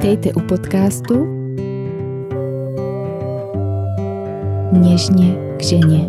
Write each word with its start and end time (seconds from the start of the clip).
Vítejte 0.00 0.32
u 0.32 0.40
podcastu 0.40 1.26
Něžně 4.72 5.36
k 5.56 5.62
ženě. 5.62 6.08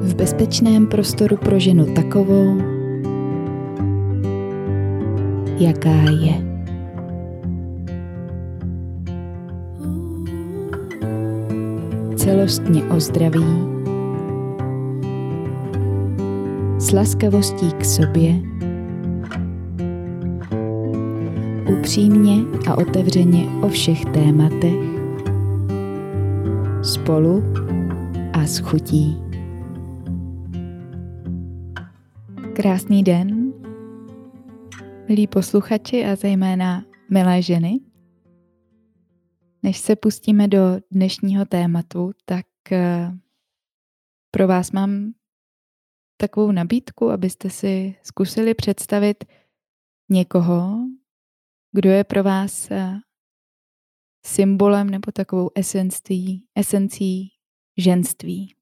V 0.00 0.14
bezpečném 0.14 0.86
prostoru 0.86 1.36
pro 1.36 1.58
ženu 1.58 1.94
takovou, 1.94 2.58
jaká 5.58 6.10
je. 6.20 6.34
Celostně 12.16 12.84
o 12.84 13.00
zdraví, 13.00 13.46
s 16.78 16.92
laskavostí 16.92 17.72
k 17.72 17.84
sobě, 17.84 18.51
upřímně 21.82 22.34
a 22.70 22.78
otevřeně 22.78 23.46
o 23.62 23.68
všech 23.68 24.04
tématech, 24.04 24.80
spolu 26.82 27.42
a 28.32 28.46
s 28.46 28.58
chutí. 28.58 29.16
Krásný 32.54 33.02
den, 33.02 33.52
milí 35.08 35.26
posluchači 35.26 36.04
a 36.04 36.16
zejména 36.16 36.84
milé 37.10 37.42
ženy. 37.42 37.80
Než 39.62 39.78
se 39.78 39.96
pustíme 39.96 40.48
do 40.48 40.60
dnešního 40.90 41.44
tématu, 41.44 42.10
tak 42.24 42.46
eh, 42.72 43.12
pro 44.30 44.48
vás 44.48 44.72
mám 44.72 45.12
takovou 46.16 46.52
nabídku, 46.52 47.10
abyste 47.10 47.50
si 47.50 47.94
zkusili 48.02 48.54
představit 48.54 49.24
někoho, 50.10 50.78
kdo 51.72 51.90
je 51.90 52.04
pro 52.04 52.22
vás 52.22 52.70
eh, 52.70 53.00
symbolem 54.26 54.90
nebo 54.90 55.12
takovou 55.12 55.50
esencí, 55.54 56.48
esencí 56.54 57.32
ženství. 57.78 58.56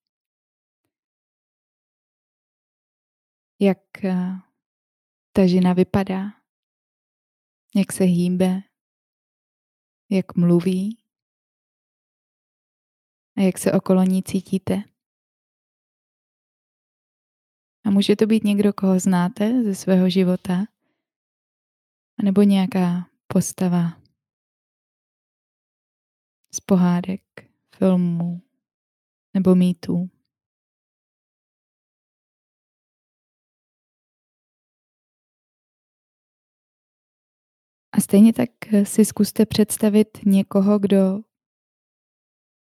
Jak 3.61 4.05
eh, 4.05 4.41
ta 5.33 5.47
žena 5.47 5.73
vypadá, 5.73 6.25
jak 7.77 7.93
se 7.93 8.05
hýbe, 8.05 8.61
jak 10.11 10.37
mluví 10.37 10.99
a 13.37 13.41
jak 13.41 13.59
se 13.59 13.73
okolo 13.73 14.03
ní 14.03 14.23
cítíte. 14.23 14.83
A 17.85 17.91
může 17.91 18.17
to 18.17 18.27
být 18.27 18.45
někdo, 18.45 18.73
koho 18.73 19.01
znáte 19.01 19.65
ze 19.65 19.75
svého 19.75 20.11
života, 20.11 20.70
nebo 22.25 22.43
nějaká 22.43 23.11
postava 23.27 24.01
z 26.55 26.61
pohádek, 26.61 27.23
filmů 27.77 28.43
nebo 29.35 29.55
mýtů. 29.55 30.11
A 37.93 38.01
stejně 38.01 38.33
tak 38.33 38.51
si 38.85 39.05
zkuste 39.05 39.47
představit 39.47 40.09
někoho, 40.27 40.79
kdo 40.79 40.97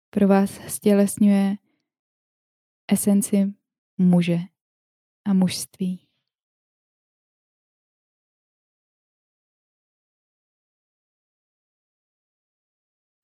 pro 0.09 0.27
vás 0.27 0.49
stělesňuje 0.67 1.55
esenci 2.91 3.53
muže 3.97 4.37
a 5.25 5.33
mužství. 5.33 6.06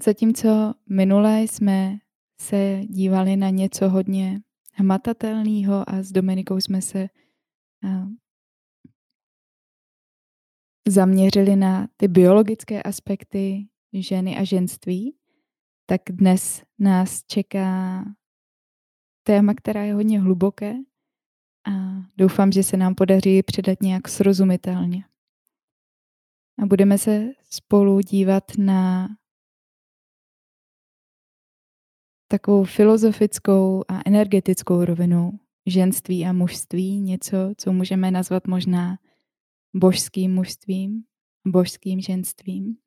Zatímco 0.03 0.74
minule 0.90 1.41
jsme 1.41 1.97
se 2.41 2.81
dívali 2.86 3.36
na 3.36 3.50
něco 3.50 3.90
hodně 3.90 4.41
hmatatelného 4.74 5.90
a 5.90 6.03
s 6.03 6.12
Dominikou 6.12 6.58
jsme 6.58 6.81
se 6.81 7.09
zaměřili 10.88 11.56
na 11.56 11.88
ty 11.97 12.08
biologické 12.08 12.84
aspekty 12.84 13.68
ženy 13.94 14.38
a 14.38 14.44
ženství, 14.44 15.16
tak 15.86 16.02
dnes 16.09 16.64
nás 16.80 17.24
čeká 17.24 18.03
téma, 19.24 19.53
která 19.53 19.84
je 19.84 19.94
hodně 19.94 20.22
hluboké 20.22 20.75
a 21.68 21.72
doufám, 22.18 22.52
že 22.52 22.64
se 22.64 22.78
nám 22.78 22.96
podaří 22.96 23.44
předat 23.44 23.81
nějak 23.81 24.08
srozumitelně. 24.08 25.06
A 26.64 26.66
budeme 26.66 26.97
se 26.97 27.31
spolu 27.50 28.00
dívat 28.00 28.44
na 28.58 29.09
takovou 32.33 32.63
filozofickou 32.63 33.83
a 33.88 34.01
energetickou 34.05 34.85
rovinu 34.85 35.39
ženství 35.66 36.25
a 36.25 36.33
mužství, 36.33 36.99
něco, 36.99 37.38
co 37.57 37.71
můžeme 37.73 38.11
nazvat 38.11 38.47
možná 38.47 38.97
božským 39.75 40.33
mužstvím, 40.33 41.03
božským 41.47 42.01
ženstvím. 42.01 42.77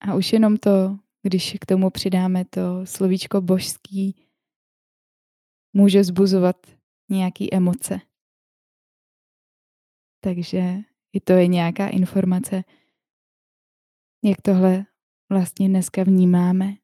A 0.00 0.14
už 0.14 0.32
jenom 0.32 0.56
to, 0.56 0.98
když 1.22 1.56
k 1.60 1.66
tomu 1.66 1.90
přidáme 1.90 2.44
to 2.44 2.86
slovíčko 2.86 3.40
božský, 3.40 4.26
může 5.72 6.04
zbuzovat 6.04 6.56
nějaký 7.10 7.54
emoce. 7.54 8.00
Takže 10.20 10.76
i 11.12 11.20
to 11.20 11.32
je 11.32 11.46
nějaká 11.46 11.88
informace, 11.88 12.64
jak 14.24 14.40
tohle 14.42 14.86
vlastně 15.30 15.68
dneska 15.68 16.04
vnímáme. 16.04 16.74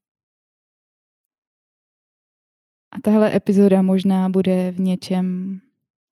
A 2.93 3.01
tahle 3.05 3.37
epizoda 3.37 3.83
možná 3.83 4.29
bude 4.29 4.71
v 4.71 4.81
něčem 4.81 5.61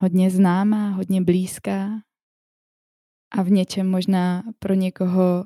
hodně 0.02 0.30
známá, 0.30 0.90
hodně 0.90 1.22
blízká 1.22 2.02
a 3.30 3.42
v 3.42 3.50
něčem 3.50 3.90
možná 3.90 4.42
pro 4.58 4.74
někoho 4.74 5.44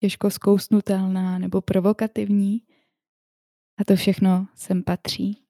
těžko 0.00 0.30
zkousnutelná 0.30 1.38
nebo 1.38 1.60
provokativní. 1.60 2.66
A 3.80 3.84
to 3.84 3.96
všechno 3.96 4.48
sem 4.54 4.82
patří. 4.82 5.46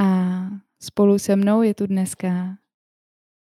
A 0.00 0.40
spolu 0.82 1.18
se 1.18 1.36
mnou 1.36 1.62
je 1.62 1.74
tu 1.74 1.86
dneska 1.86 2.58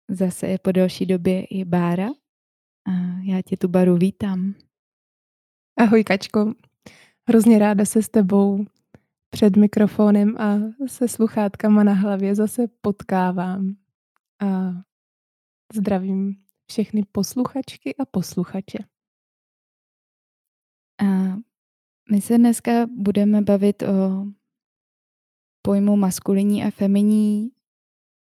zase 0.10 0.58
po 0.58 0.72
delší 0.72 1.06
době 1.06 1.46
i 1.46 1.66
Bára. 1.66 2.08
A 2.88 3.20
já 3.24 3.42
tě 3.42 3.58
tu 3.58 3.68
Baru 3.68 3.98
vítám. 3.98 4.54
Ahoj 5.78 6.04
Kačko, 6.04 6.54
hrozně 7.30 7.60
ráda 7.60 7.86
se 7.86 8.02
s 8.02 8.10
tebou 8.10 8.66
před 9.30 9.56
mikrofonem 9.56 10.38
a 10.38 10.58
se 10.88 11.08
sluchátkama 11.08 11.84
na 11.84 11.94
hlavě 11.94 12.36
zase 12.36 12.68
potkávám. 12.82 13.76
A 14.42 14.72
zdravím 15.74 16.36
všechny 16.72 17.04
posluchačky 17.12 17.96
a 17.96 18.06
posluchače. 18.06 18.78
A 21.02 21.36
my 22.12 22.22
se 22.22 22.38
dneska 22.38 22.72
budeme 22.86 23.42
bavit 23.42 23.84
o 23.84 24.26
pojmu 25.62 25.96
maskulinní 25.96 26.64
a 26.64 26.72
feminní 26.72 27.52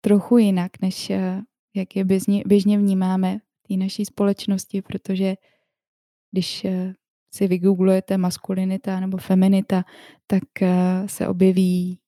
trochu 0.00 0.38
jinak, 0.38 0.72
než 0.82 1.10
eh, 1.10 1.42
jak 1.76 1.96
je 1.96 2.04
běžně, 2.04 2.42
běžně 2.46 2.78
vnímáme 2.78 3.40
té 3.68 3.74
naší 3.74 4.04
společnosti, 4.04 4.82
protože 4.82 5.34
když 6.32 6.64
eh, 6.64 6.94
si 7.34 7.48
vygooglujete 7.48 8.18
maskulinita 8.18 9.00
nebo 9.00 9.16
feminita, 9.16 9.84
tak 10.26 10.62
eh, 10.62 11.08
se 11.08 11.28
objeví 11.28 11.98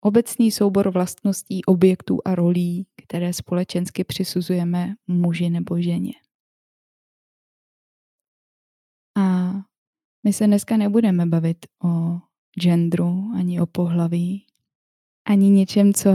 obecný 0.00 0.50
soubor 0.50 0.90
vlastností, 0.90 1.64
objektů 1.64 2.18
a 2.24 2.34
rolí, 2.34 2.86
které 3.02 3.32
společensky 3.32 4.04
přisuzujeme 4.04 4.94
muži 5.06 5.50
nebo 5.50 5.80
ženě. 5.80 6.12
A 9.16 9.52
my 10.24 10.32
se 10.32 10.46
dneska 10.46 10.76
nebudeme 10.76 11.26
bavit 11.26 11.66
o 11.84 12.18
genderu, 12.60 13.30
ani 13.36 13.60
o 13.60 13.66
pohlaví, 13.66 14.46
ani 15.28 15.50
něčem, 15.50 15.94
co 15.94 16.10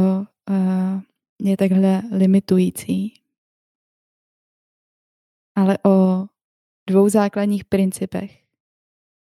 uh, 0.49 1.01
je 1.41 1.57
takhle 1.57 2.01
limitující, 2.11 3.22
ale 5.55 5.77
o 5.85 6.25
dvou 6.89 7.09
základních 7.09 7.65
principech 7.65 8.43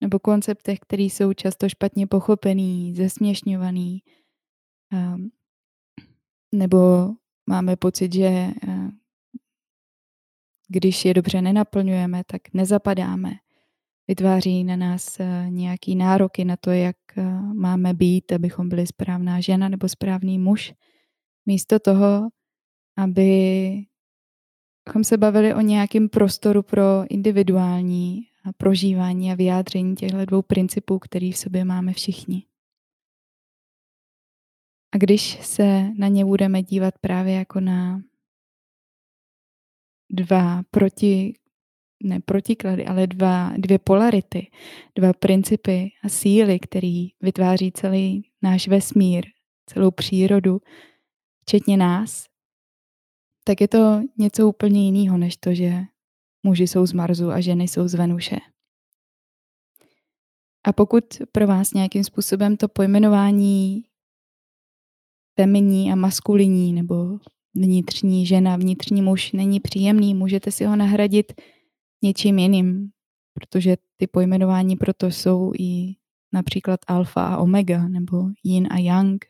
nebo 0.02 0.20
konceptech, 0.20 0.80
které 0.80 1.04
jsou 1.04 1.34
často 1.34 1.70
špatně 1.70 2.08
pochopený, 2.08 2.96
zesměšňovaný, 2.96 4.04
um, 4.94 5.32
nebo 6.52 7.10
máme 7.50 7.76
pocit, 7.76 8.14
že 8.14 8.48
uh, 8.68 8.90
když 10.68 11.06
je 11.06 11.14
dobře 11.14 11.42
nenaplňujeme, 11.42 12.24
tak 12.24 12.42
nezapadáme. 12.54 13.32
vytváří 14.08 14.64
na 14.64 14.76
nás 14.76 15.20
eh, 15.20 15.46
nějaký 15.50 15.96
nároky 15.96 16.46
na 16.46 16.58
to, 16.58 16.72
jak 16.72 16.98
eh, 17.18 17.24
máme 17.54 17.94
být, 17.94 18.32
abychom 18.32 18.70
byli 18.70 18.88
správná 18.88 19.42
žena 19.42 19.70
nebo 19.70 19.90
správný 19.90 20.40
muž. 20.40 20.74
Místo 21.46 21.80
toho, 21.80 22.30
abychom 24.88 25.04
se 25.04 25.18
bavili 25.18 25.54
o 25.54 25.62
nějakém 25.62 26.10
prostoru 26.10 26.64
pro 26.64 26.84
individuální 27.10 28.28
prožívání 28.58 29.32
a 29.32 29.36
vyjádření 29.36 29.96
těchto 29.96 30.26
dvou 30.26 30.42
principů, 30.42 31.00
který 31.00 31.32
v 31.32 31.38
sobě 31.38 31.66
máme 31.66 31.94
všichni. 31.94 32.44
A 34.96 34.98
když 34.98 35.46
se 35.46 35.90
na 35.98 36.08
ně 36.08 36.26
budeme 36.26 36.64
dívat 36.64 36.94
právě 37.02 37.34
jako 37.34 37.60
na 37.60 38.02
dva 40.10 40.64
proti, 40.72 41.34
ne 42.04 42.20
protiklady, 42.20 42.86
ale 42.86 43.08
dva, 43.08 43.54
dvě 43.58 43.80
polarity, 43.80 44.52
dva 44.96 45.14
principy 45.14 45.92
a 46.04 46.10
síly, 46.10 46.60
který 46.60 47.08
vytváří 47.22 47.72
celý 47.72 48.30
náš 48.42 48.68
vesmír, 48.68 49.26
celou 49.66 49.92
přírodu, 49.92 50.62
včetně 51.42 51.78
nás, 51.78 52.26
tak 53.48 53.62
je 53.62 53.68
to 53.68 54.02
něco 54.18 54.50
úplně 54.50 54.86
jiného, 54.86 55.18
než 55.18 55.38
to, 55.38 55.54
že 55.54 55.82
muži 56.44 56.68
jsou 56.68 56.86
z 56.86 56.94
Marsu 56.94 57.30
a 57.30 57.42
ženy 57.42 57.64
jsou 57.64 57.88
z 57.88 57.94
Venuše. 57.94 58.38
A 60.64 60.74
pokud 60.74 61.04
pro 61.32 61.48
vás 61.48 61.74
nějakým 61.74 62.04
způsobem 62.04 62.58
to 62.58 62.68
pojmenování 62.68 63.84
feminní 65.40 65.92
a 65.92 65.96
maskulinní 65.96 66.74
nebo 66.74 67.20
vnitřní 67.56 68.26
žena, 68.26 68.56
vnitřní 68.56 69.02
muž 69.02 69.32
není 69.32 69.60
příjemný, 69.60 70.16
můžete 70.16 70.52
si 70.52 70.66
ho 70.66 70.76
nahradit 70.76 71.34
něčím 72.04 72.40
jiným, 72.40 72.90
protože 73.34 73.78
ty 73.98 74.08
pojmenování 74.08 74.76
proto 74.76 75.08
jsou 75.08 75.52
i 75.60 75.96
například 76.34 76.80
alfa 76.88 77.28
a 77.28 77.38
omega 77.38 77.88
nebo 77.88 78.30
yin 78.44 78.68
a 78.72 78.78
yang 78.78 79.26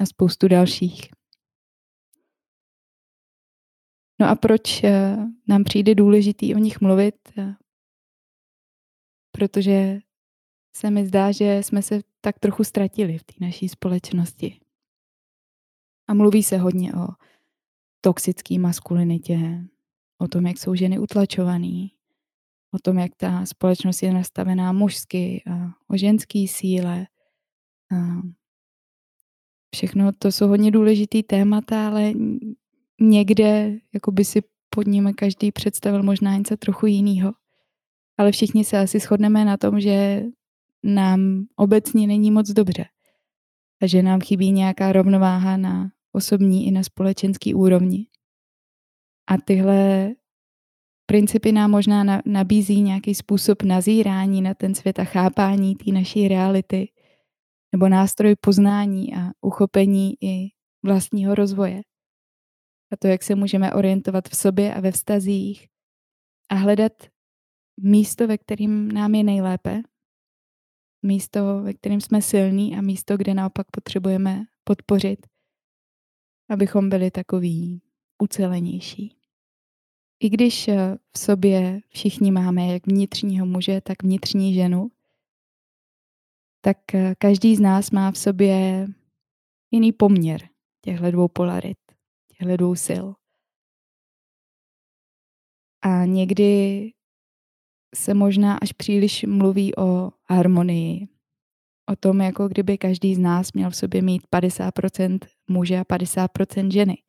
a 0.00 0.06
spoustu 0.06 0.48
dalších. 0.48 1.15
No 4.20 4.28
a 4.28 4.34
proč 4.34 4.84
eh, 4.84 5.16
nám 5.48 5.64
přijde 5.64 5.94
důležitý 5.94 6.54
o 6.54 6.58
nich 6.58 6.80
mluvit? 6.80 7.14
Eh, 7.38 7.54
protože 9.32 9.98
se 10.76 10.90
mi 10.90 11.06
zdá, 11.06 11.32
že 11.32 11.58
jsme 11.62 11.82
se 11.82 12.00
tak 12.20 12.38
trochu 12.38 12.64
ztratili 12.64 13.18
v 13.18 13.24
té 13.24 13.34
naší 13.40 13.68
společnosti. 13.68 14.60
A 16.08 16.14
mluví 16.14 16.42
se 16.42 16.56
hodně 16.56 16.94
o 16.94 17.08
toxické 18.00 18.58
maskulinitě, 18.58 19.64
o 20.18 20.28
tom, 20.28 20.46
jak 20.46 20.58
jsou 20.58 20.74
ženy 20.74 20.98
utlačované, 20.98 21.88
o 22.74 22.78
tom, 22.82 22.98
jak 22.98 23.12
ta 23.16 23.46
společnost 23.46 24.02
je 24.02 24.12
nastavená 24.12 24.72
mužsky, 24.72 25.42
a 25.50 25.66
o 25.88 25.96
ženské 25.96 26.46
síle. 26.48 27.06
A 27.92 27.96
všechno 29.74 30.12
to 30.18 30.32
jsou 30.32 30.48
hodně 30.48 30.70
důležitý 30.70 31.22
témata, 31.22 31.88
ale 31.88 32.12
někde 33.00 33.78
jako 33.94 34.12
by 34.12 34.24
si 34.24 34.42
pod 34.70 34.86
nimi 34.86 35.14
každý 35.14 35.52
představil 35.52 36.02
možná 36.02 36.36
něco 36.36 36.56
trochu 36.56 36.86
jiného. 36.86 37.32
Ale 38.18 38.32
všichni 38.32 38.64
se 38.64 38.78
asi 38.78 38.98
shodneme 38.98 39.44
na 39.44 39.56
tom, 39.56 39.80
že 39.80 40.22
nám 40.84 41.46
obecně 41.56 42.06
není 42.06 42.30
moc 42.30 42.50
dobře. 42.50 42.84
A 43.82 43.86
že 43.86 44.02
nám 44.02 44.20
chybí 44.20 44.52
nějaká 44.52 44.92
rovnováha 44.92 45.56
na 45.56 45.90
osobní 46.12 46.66
i 46.66 46.70
na 46.70 46.82
společenský 46.82 47.54
úrovni. 47.54 48.06
A 49.30 49.36
tyhle 49.44 50.10
principy 51.06 51.52
nám 51.52 51.70
možná 51.70 52.22
nabízí 52.26 52.80
nějaký 52.80 53.14
způsob 53.14 53.62
nazírání 53.62 54.42
na 54.42 54.54
ten 54.54 54.74
svět 54.74 54.98
a 54.98 55.04
chápání 55.04 55.76
té 55.76 55.92
naší 55.92 56.28
reality, 56.28 56.88
nebo 57.72 57.88
nástroj 57.88 58.34
poznání 58.40 59.14
a 59.14 59.30
uchopení 59.40 60.14
i 60.20 60.48
vlastního 60.82 61.34
rozvoje. 61.34 61.82
A 62.92 62.96
to, 62.96 63.06
jak 63.06 63.22
se 63.22 63.34
můžeme 63.34 63.72
orientovat 63.72 64.28
v 64.28 64.36
sobě 64.36 64.74
a 64.74 64.80
ve 64.80 64.92
vztazích 64.92 65.68
a 66.48 66.54
hledat 66.54 66.92
místo, 67.80 68.26
ve 68.26 68.38
kterým 68.38 68.92
nám 68.92 69.14
je 69.14 69.24
nejlépe, 69.24 69.82
místo, 71.02 71.62
ve 71.62 71.74
kterém 71.74 72.00
jsme 72.00 72.22
silní 72.22 72.76
a 72.76 72.80
místo, 72.80 73.16
kde 73.16 73.34
naopak 73.34 73.66
potřebujeme 73.70 74.44
podpořit, 74.64 75.26
abychom 76.50 76.88
byli 76.88 77.10
takový 77.10 77.82
ucelenější. 78.22 79.16
I 80.20 80.28
když 80.28 80.68
eh, 80.68 80.96
v 81.12 81.18
sobě 81.18 81.80
všichni 81.88 82.30
máme 82.30 82.66
jak 82.66 82.86
vnitřního 82.86 83.46
muže, 83.46 83.80
tak 83.80 84.02
vnitřní 84.02 84.54
ženu, 84.54 84.88
tak 86.60 86.94
eh, 86.94 87.14
každý 87.18 87.56
z 87.56 87.60
nás 87.60 87.90
má 87.90 88.10
v 88.10 88.18
sobě 88.18 88.86
jiný 89.70 89.92
poměr 89.92 90.48
těchto 90.84 91.10
dvou 91.10 91.28
polarit, 91.28 91.78
těchto 92.38 92.56
dvou 92.56 92.74
sil. 92.86 93.06
A 95.82 96.04
někdy 96.04 96.92
se 97.94 98.14
možná 98.14 98.56
až 98.56 98.72
příliš 98.72 99.24
mluví 99.24 99.76
o 99.76 100.10
harmonii. 100.24 101.08
O 101.88 101.96
tom, 101.96 102.20
jako 102.20 102.48
kdyby 102.48 102.78
každý 102.78 103.14
z 103.14 103.18
nás 103.18 103.52
měl 103.52 103.70
v 103.70 103.76
sobě 103.76 104.02
mít 104.02 104.22
50% 104.32 105.18
muže 105.50 105.78
a 105.78 105.84
50% 105.84 106.70
ženy. 106.70 107.02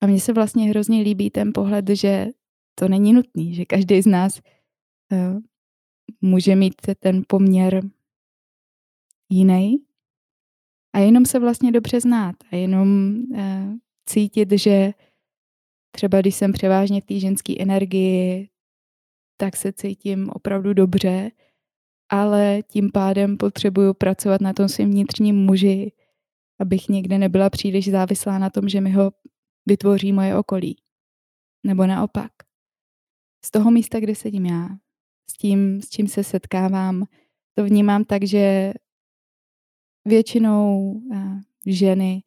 A 0.00 0.06
mně 0.06 0.20
se 0.20 0.32
vlastně 0.32 0.68
hrozně 0.68 1.02
líbí 1.02 1.30
ten 1.30 1.52
pohled, 1.54 1.88
že 1.88 2.26
to 2.74 2.88
není 2.88 3.12
nutný, 3.12 3.54
že 3.54 3.64
každý 3.64 4.02
z 4.02 4.06
nás 4.06 4.40
uh, 5.12 5.40
může 6.20 6.56
mít 6.56 6.74
ten 6.98 7.22
poměr 7.28 7.82
jiný 9.28 9.76
a 10.92 10.98
jenom 10.98 11.26
se 11.26 11.38
vlastně 11.38 11.72
dobře 11.72 12.00
znát 12.00 12.36
a 12.52 12.56
jenom 12.56 13.16
uh, 13.30 13.74
cítit, 14.06 14.52
že 14.52 14.92
třeba 15.90 16.20
když 16.20 16.34
jsem 16.34 16.52
převážně 16.52 17.00
v 17.00 17.04
té 17.04 17.20
ženské 17.20 17.54
energii, 17.58 18.48
tak 19.36 19.56
se 19.56 19.72
cítím 19.72 20.30
opravdu 20.30 20.74
dobře, 20.74 21.30
ale 22.08 22.62
tím 22.62 22.90
pádem 22.92 23.36
potřebuju 23.36 23.94
pracovat 23.94 24.40
na 24.40 24.52
tom 24.52 24.68
svým 24.68 24.90
vnitřním 24.90 25.36
muži, 25.36 25.92
abych 26.60 26.88
někde 26.88 27.18
nebyla 27.18 27.50
příliš 27.50 27.90
závislá 27.90 28.38
na 28.38 28.50
tom, 28.50 28.68
že 28.68 28.80
mi 28.80 28.90
ho 28.90 29.12
vytvoří 29.66 30.12
moje 30.12 30.36
okolí. 30.36 30.76
Nebo 31.66 31.86
naopak. 31.86 32.32
Z 33.44 33.50
toho 33.50 33.70
místa, 33.70 34.00
kde 34.00 34.14
sedím 34.14 34.46
já, 34.46 34.68
s 35.30 35.32
tím, 35.32 35.82
s 35.82 35.88
čím 35.88 36.08
se 36.08 36.24
setkávám, 36.24 37.04
to 37.54 37.64
vnímám 37.64 38.04
tak, 38.04 38.24
že 38.24 38.72
většinou 40.04 40.94
eh, 41.14 41.40
ženy 41.66 42.22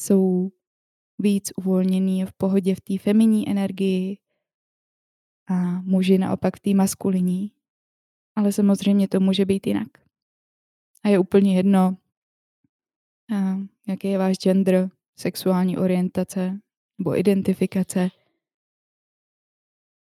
jsou 0.00 0.50
víc 1.22 1.50
uvolněný 1.56 2.24
v 2.24 2.32
pohodě 2.32 2.74
v 2.74 2.80
té 2.80 2.98
feminní 2.98 3.48
energii 3.48 4.18
a 5.50 5.80
muži 5.80 6.18
naopak 6.18 6.56
v 6.56 6.60
té 6.60 6.74
maskulinní. 6.74 7.52
Ale 8.36 8.52
samozřejmě 8.52 9.08
to 9.08 9.20
může 9.20 9.44
být 9.44 9.66
jinak. 9.66 9.88
A 11.04 11.08
je 11.08 11.18
úplně 11.18 11.56
jedno, 11.56 11.96
jaký 13.88 14.08
je 14.08 14.18
váš 14.18 14.36
gender, 14.36 14.90
sexuální 15.18 15.78
orientace 15.78 16.60
nebo 16.98 17.18
identifikace. 17.18 18.08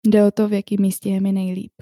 Jde 0.07 0.25
o 0.25 0.31
to, 0.31 0.47
v 0.47 0.53
jakém 0.53 0.81
místě 0.81 1.09
je 1.09 1.21
mi 1.21 1.31
nejlíp. 1.31 1.73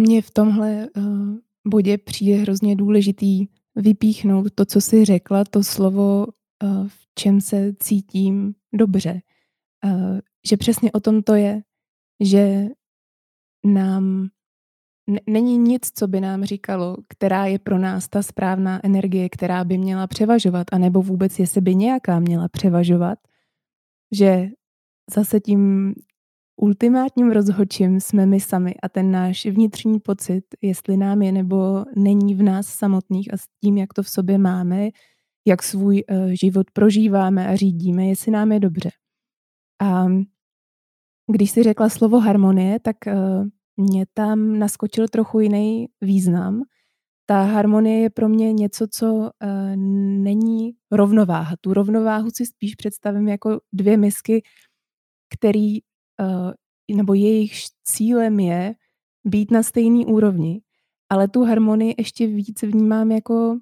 Mně 0.00 0.22
v 0.22 0.30
tomhle 0.30 0.88
uh, 0.96 1.36
bodě 1.66 1.98
přijde 1.98 2.36
hrozně 2.36 2.76
důležitý 2.76 3.46
vypíchnout 3.74 4.54
to, 4.54 4.64
co 4.64 4.80
jsi 4.80 5.04
řekla, 5.04 5.44
to 5.44 5.64
slovo, 5.64 6.26
uh, 6.62 6.88
čem 7.18 7.40
se 7.40 7.72
cítím 7.80 8.54
dobře. 8.74 9.20
Uh, 9.84 10.18
že 10.48 10.56
přesně 10.56 10.92
o 10.92 11.00
tom 11.00 11.22
to 11.22 11.34
je, 11.34 11.62
že 12.20 12.66
nám 13.64 14.28
není 15.26 15.58
nic, 15.58 15.90
co 15.94 16.08
by 16.08 16.20
nám 16.20 16.44
říkalo, 16.44 16.96
která 17.08 17.46
je 17.46 17.58
pro 17.58 17.78
nás 17.78 18.08
ta 18.08 18.22
správná 18.22 18.80
energie, 18.86 19.28
která 19.28 19.64
by 19.64 19.78
měla 19.78 20.06
převažovat, 20.06 20.66
anebo 20.72 21.02
vůbec, 21.02 21.38
jestli 21.38 21.60
by 21.60 21.74
nějaká 21.74 22.20
měla 22.20 22.48
převažovat, 22.48 23.18
že 24.12 24.48
zase 25.14 25.40
tím 25.40 25.94
ultimátním 26.56 27.30
rozhodčím 27.30 28.00
jsme 28.00 28.26
my 28.26 28.40
sami 28.40 28.74
a 28.82 28.88
ten 28.88 29.10
náš 29.10 29.46
vnitřní 29.46 30.00
pocit, 30.00 30.44
jestli 30.62 30.96
nám 30.96 31.22
je 31.22 31.32
nebo 31.32 31.84
není 31.96 32.34
v 32.34 32.42
nás 32.42 32.66
samotných 32.66 33.34
a 33.34 33.36
s 33.36 33.44
tím, 33.64 33.78
jak 33.78 33.94
to 33.94 34.02
v 34.02 34.10
sobě 34.10 34.38
máme, 34.38 34.88
jak 35.46 35.62
svůj 35.62 36.04
uh, 36.10 36.30
život 36.30 36.70
prožíváme 36.70 37.48
a 37.48 37.56
řídíme, 37.56 38.06
jestli 38.06 38.32
nám 38.32 38.52
je 38.52 38.60
dobře. 38.60 38.90
A 39.82 40.06
když 41.32 41.50
si 41.50 41.62
řekla 41.62 41.88
slovo 41.88 42.20
harmonie, 42.20 42.80
tak 42.80 42.96
uh, 43.06 43.46
mě 43.76 44.06
tam 44.14 44.58
naskočil 44.58 45.08
trochu 45.08 45.40
jiný 45.40 45.86
význam. 46.00 46.62
Ta 47.26 47.42
harmonie 47.42 48.00
je 48.00 48.10
pro 48.10 48.28
mě 48.28 48.52
něco, 48.52 48.86
co 48.90 49.14
uh, 49.14 49.30
není 50.22 50.72
rovnováha. 50.92 51.56
Tu 51.60 51.72
rovnováhu 51.72 52.28
si 52.34 52.46
spíš 52.46 52.74
představím 52.74 53.28
jako 53.28 53.60
dvě 53.72 53.96
misky, 53.96 54.42
který 55.34 55.78
nebo 56.94 57.14
jejich 57.14 57.52
cílem 57.84 58.40
je 58.40 58.74
být 59.24 59.50
na 59.50 59.62
stejné 59.62 60.06
úrovni, 60.06 60.62
ale 61.10 61.28
tu 61.28 61.44
harmonii 61.44 61.94
ještě 61.98 62.26
víc 62.26 62.62
vnímám 62.62 63.12
jako 63.12 63.58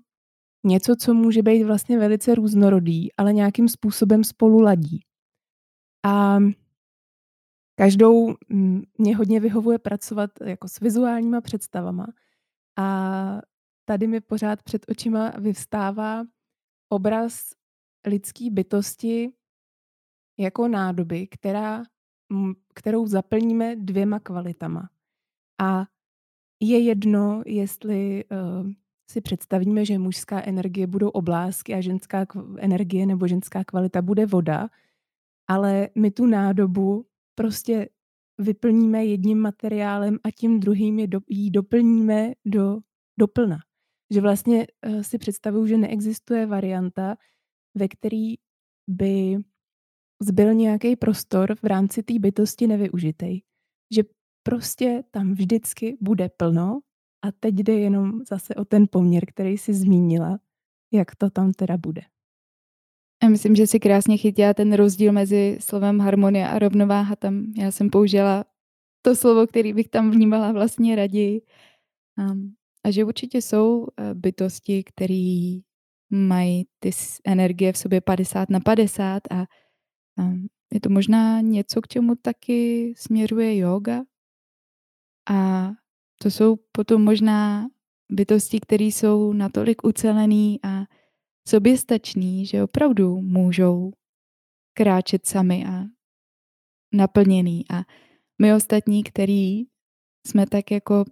něco, 0.65 0.97
co 0.97 1.15
může 1.15 1.43
být 1.43 1.65
vlastně 1.65 1.99
velice 1.99 2.35
různorodý, 2.35 3.09
ale 3.17 3.33
nějakým 3.33 3.69
způsobem 3.69 4.25
spolu 4.25 4.61
ladí. 4.61 5.01
A 6.07 6.39
každou 7.75 8.35
mm, 8.49 8.83
mě 8.99 9.17
hodně 9.17 9.41
vyhovuje 9.41 9.79
pracovat 9.79 10.31
jako 10.45 10.69
s 10.69 10.81
vizuálníma 10.81 11.41
představama. 11.41 12.07
A 12.79 13.41
tady 13.85 14.07
mi 14.07 14.21
pořád 14.21 14.63
před 14.63 14.85
očima 14.89 15.31
vyvstává 15.31 16.25
obraz 16.89 17.51
lidské 18.07 18.51
bytosti 18.51 19.33
jako 20.39 20.69
nádoby, 20.69 21.27
která, 21.27 21.83
kterou 22.75 23.07
zaplníme 23.07 23.77
dvěma 23.77 24.21
kvalitama. 24.21 24.89
A 25.61 25.87
je 26.61 26.79
jedno, 26.79 27.43
jestli 27.47 28.25
uh, 28.25 28.71
si 29.11 29.21
představíme, 29.21 29.85
že 29.85 29.99
mužská 29.99 30.43
energie 30.43 30.87
budou 30.87 31.09
oblásky 31.09 31.75
a 31.75 31.81
ženská 31.81 32.27
energie 32.59 33.07
nebo 33.07 33.29
ženská 33.29 33.65
kvalita 33.65 34.03
bude 34.03 34.27
voda, 34.27 34.69
ale 35.49 35.89
my 35.95 36.11
tu 36.11 36.27
nádobu 36.27 37.07
prostě 37.35 37.89
vyplníme 38.39 39.05
jedním 39.05 39.39
materiálem 39.39 40.19
a 40.25 40.31
tím 40.31 40.61
druhým 40.61 40.99
je 40.99 41.07
do, 41.07 41.21
jí 41.29 41.51
doplníme 41.51 42.33
do 42.45 42.79
doplna. 43.19 43.59
Že 44.13 44.21
vlastně 44.21 44.67
uh, 44.87 45.03
si 45.03 45.19
představuju, 45.19 45.67
že 45.67 45.79
neexistuje 45.79 46.47
varianta, 46.47 47.17
ve 47.75 47.89
který 47.89 48.35
by 48.89 49.37
zbyl 50.23 50.55
nějaký 50.55 50.97
prostor 50.97 51.55
v 51.63 51.65
rámci 51.65 52.03
té 52.03 52.19
bytosti 52.19 52.67
nevyužitej. 52.67 53.43
Že 53.95 54.03
prostě 54.43 55.05
tam 55.11 55.33
vždycky 55.33 55.97
bude 56.01 56.29
plno 56.29 56.81
a 57.25 57.33
teď 57.41 57.55
jde 57.55 57.73
jenom 57.73 58.25
zase 58.25 58.55
o 58.55 58.65
ten 58.65 58.87
poměr, 58.91 59.25
který 59.27 59.59
si 59.59 59.75
zmínila, 59.75 60.39
jak 60.93 61.17
to 61.17 61.31
tam 61.31 61.53
teda 61.53 61.77
bude. 61.77 62.03
Já 63.23 63.29
myslím, 63.29 63.57
že 63.57 63.67
si 63.67 63.81
krásně 63.81 64.17
chytila 64.17 64.55
ten 64.55 64.73
rozdíl 64.73 65.13
mezi 65.13 65.59
slovem 65.61 66.01
harmonie 66.01 66.49
a 66.49 66.59
rovnováha. 66.59 67.17
Tam 67.17 67.45
já 67.59 67.71
jsem 67.71 67.91
použila 67.91 68.45
to 69.03 69.17
slovo, 69.17 69.47
který 69.47 69.73
bych 69.73 69.89
tam 69.89 70.11
vnímala 70.11 70.53
vlastně 70.53 70.97
raději. 70.97 71.43
Um, 72.19 72.55
a 72.85 72.91
že 72.91 73.05
určitě 73.05 73.43
jsou 73.43 73.87
eh, 73.87 74.15
bytosti, 74.15 74.85
které 74.85 75.59
mají 76.11 76.67
ty 76.79 76.91
energie 77.25 77.73
v 77.73 77.79
sobě 77.79 78.01
50 78.01 78.51
na 78.51 78.61
50 78.61 79.23
a 79.31 79.45
um, 80.19 80.47
je 80.73 80.81
to 80.81 80.91
možná 80.91 81.41
něco, 81.41 81.83
k 81.83 81.89
čemu 81.89 82.15
taky 82.15 82.93
směřuje 82.97 83.57
yoga. 83.57 84.03
A 85.31 85.71
to 86.23 86.31
jsou 86.31 86.57
potom 86.73 87.05
možná 87.05 87.67
bytosti, 88.13 88.61
které 88.61 88.85
jsou 88.85 89.33
natolik 89.33 89.85
ucelený 89.85 90.59
a 90.63 90.85
soběstačný, 91.49 92.47
že 92.47 92.63
opravdu 92.63 93.21
můžou 93.21 93.91
kráčet 94.75 95.27
sami 95.27 95.65
a 95.67 95.85
naplněný. 96.93 97.65
A 97.71 97.83
my 98.43 98.55
ostatní, 98.55 99.05
který 99.05 99.63
jsme 100.27 100.47
tak 100.47 100.71
jako 100.71 101.05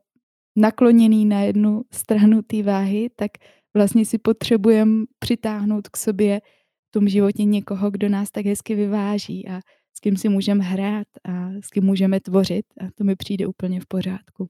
nakloněný 0.56 1.24
na 1.24 1.40
jednu 1.40 1.82
stranu 1.92 2.42
té 2.42 2.62
váhy, 2.62 3.10
tak 3.16 3.30
vlastně 3.76 4.04
si 4.04 4.18
potřebujeme 4.18 5.04
přitáhnout 5.18 5.88
k 5.88 5.96
sobě 5.96 6.40
v 6.88 6.90
tom 6.90 7.08
životě 7.08 7.44
někoho, 7.44 7.90
kdo 7.90 8.08
nás 8.08 8.30
tak 8.30 8.46
hezky 8.46 8.74
vyváží 8.74 9.48
a 9.48 9.60
s 9.96 10.00
kým 10.00 10.16
si 10.16 10.28
můžeme 10.28 10.64
hrát 10.64 11.06
a 11.24 11.48
s 11.60 11.68
kým 11.68 11.84
můžeme 11.84 12.20
tvořit 12.20 12.66
a 12.80 12.84
to 12.94 13.04
mi 13.04 13.16
přijde 13.16 13.46
úplně 13.46 13.80
v 13.80 13.86
pořádku. 13.86 14.48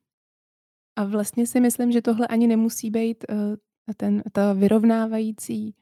A 0.97 1.05
vlastně 1.05 1.47
si 1.47 1.61
myslím, 1.61 1.93
že 1.93 2.03
tohle 2.03 2.27
ani 2.27 2.47
nemusí 2.47 2.91
být 2.91 3.25
uh, 3.31 3.37
ten, 3.97 4.23
ta 4.33 4.53
vyrovnávající 4.53 5.75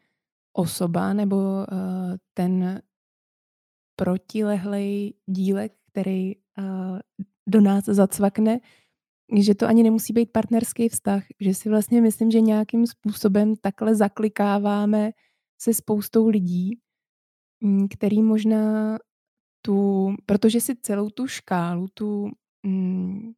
osoba 0.53 1.13
nebo 1.13 1.37
uh, 1.37 1.67
ten 2.35 2.83
protilehlej 3.97 5.15
dílek, 5.27 5.73
který 5.93 6.37
uh, 6.37 6.99
do 7.49 7.61
nás 7.61 7.85
zacvakne, 7.85 8.61
že 9.39 9.55
to 9.55 9.67
ani 9.67 9.83
nemusí 9.83 10.13
být 10.13 10.33
partnerský 10.33 10.89
vztah, 10.89 11.25
že 11.41 11.55
si 11.55 11.69
vlastně 11.69 12.01
myslím, 12.01 12.31
že 12.31 12.41
nějakým 12.41 12.87
způsobem 12.87 13.57
takhle 13.57 13.95
zaklikáváme 13.95 15.11
se 15.61 15.75
spoustou 15.75 16.29
lidí, 16.29 16.81
mm, 17.61 17.89
který 17.89 18.23
možná 18.23 18.99
tu, 19.63 20.11
protože 20.27 20.61
si 20.61 20.77
celou 20.77 21.11
tu 21.11 21.27
škálu, 21.27 21.87
tu, 21.95 22.31
mm, 22.63 23.33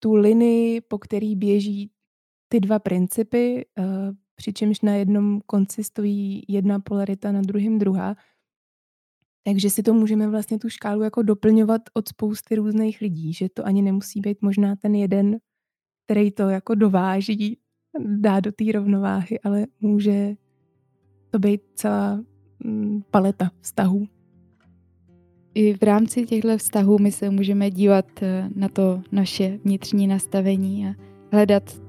tu 0.00 0.14
linii, 0.14 0.80
po 0.80 0.98
který 0.98 1.36
běží 1.36 1.90
ty 2.48 2.60
dva 2.60 2.78
principy, 2.78 3.66
uh, 3.78 3.84
přičemž 4.34 4.80
na 4.80 4.94
jednom 4.94 5.40
konci 5.46 5.84
stojí 5.84 6.42
jedna 6.48 6.80
polarita, 6.80 7.32
na 7.32 7.40
druhém 7.40 7.78
druhá, 7.78 8.16
takže 9.44 9.70
si 9.70 9.82
to 9.82 9.94
můžeme 9.94 10.28
vlastně 10.28 10.58
tu 10.58 10.68
škálu 10.68 11.02
jako 11.02 11.22
doplňovat 11.22 11.82
od 11.94 12.08
spousty 12.08 12.54
různých 12.54 13.00
lidí, 13.00 13.32
že 13.32 13.48
to 13.48 13.66
ani 13.66 13.82
nemusí 13.82 14.20
být 14.20 14.42
možná 14.42 14.76
ten 14.76 14.94
jeden, 14.94 15.38
který 16.04 16.30
to 16.30 16.48
jako 16.48 16.74
dováží, 16.74 17.58
dá 17.98 18.40
do 18.40 18.52
té 18.52 18.64
rovnováhy, 18.72 19.40
ale 19.40 19.66
může 19.80 20.34
to 21.30 21.38
být 21.38 21.60
celá 21.74 22.24
mm, 22.64 23.02
paleta 23.10 23.50
vztahů. 23.60 24.08
I 25.54 25.74
v 25.74 25.82
rámci 25.82 26.26
těchto 26.26 26.58
vztahů 26.58 26.98
my 26.98 27.12
se 27.12 27.30
můžeme 27.30 27.70
dívat 27.70 28.06
eh, 28.22 28.48
na 28.54 28.68
to 28.68 29.02
naše 29.12 29.58
vnitřní 29.64 30.06
nastavení 30.06 30.86
a 30.86 30.94
hledat 31.32 31.82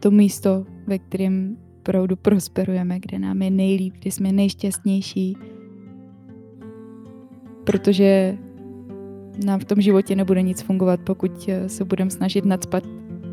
to 0.00 0.10
místo, 0.10 0.66
ve 0.86 0.98
kterém 0.98 1.56
opravdu 1.78 2.16
prosperujeme, 2.16 3.00
kde 3.00 3.18
nám 3.18 3.42
je 3.42 3.50
nejlíp, 3.50 3.94
kde 4.00 4.10
jsme 4.10 4.32
nejšťastnější, 4.32 5.36
protože 7.64 8.38
nám 9.44 9.60
v 9.60 9.64
tom 9.64 9.80
životě 9.80 10.16
nebude 10.16 10.42
nic 10.42 10.62
fungovat, 10.62 11.00
pokud 11.00 11.32
eh, 11.48 11.68
se 11.68 11.84
budeme 11.84 12.10
snažit 12.10 12.44
nadspat 12.44 12.84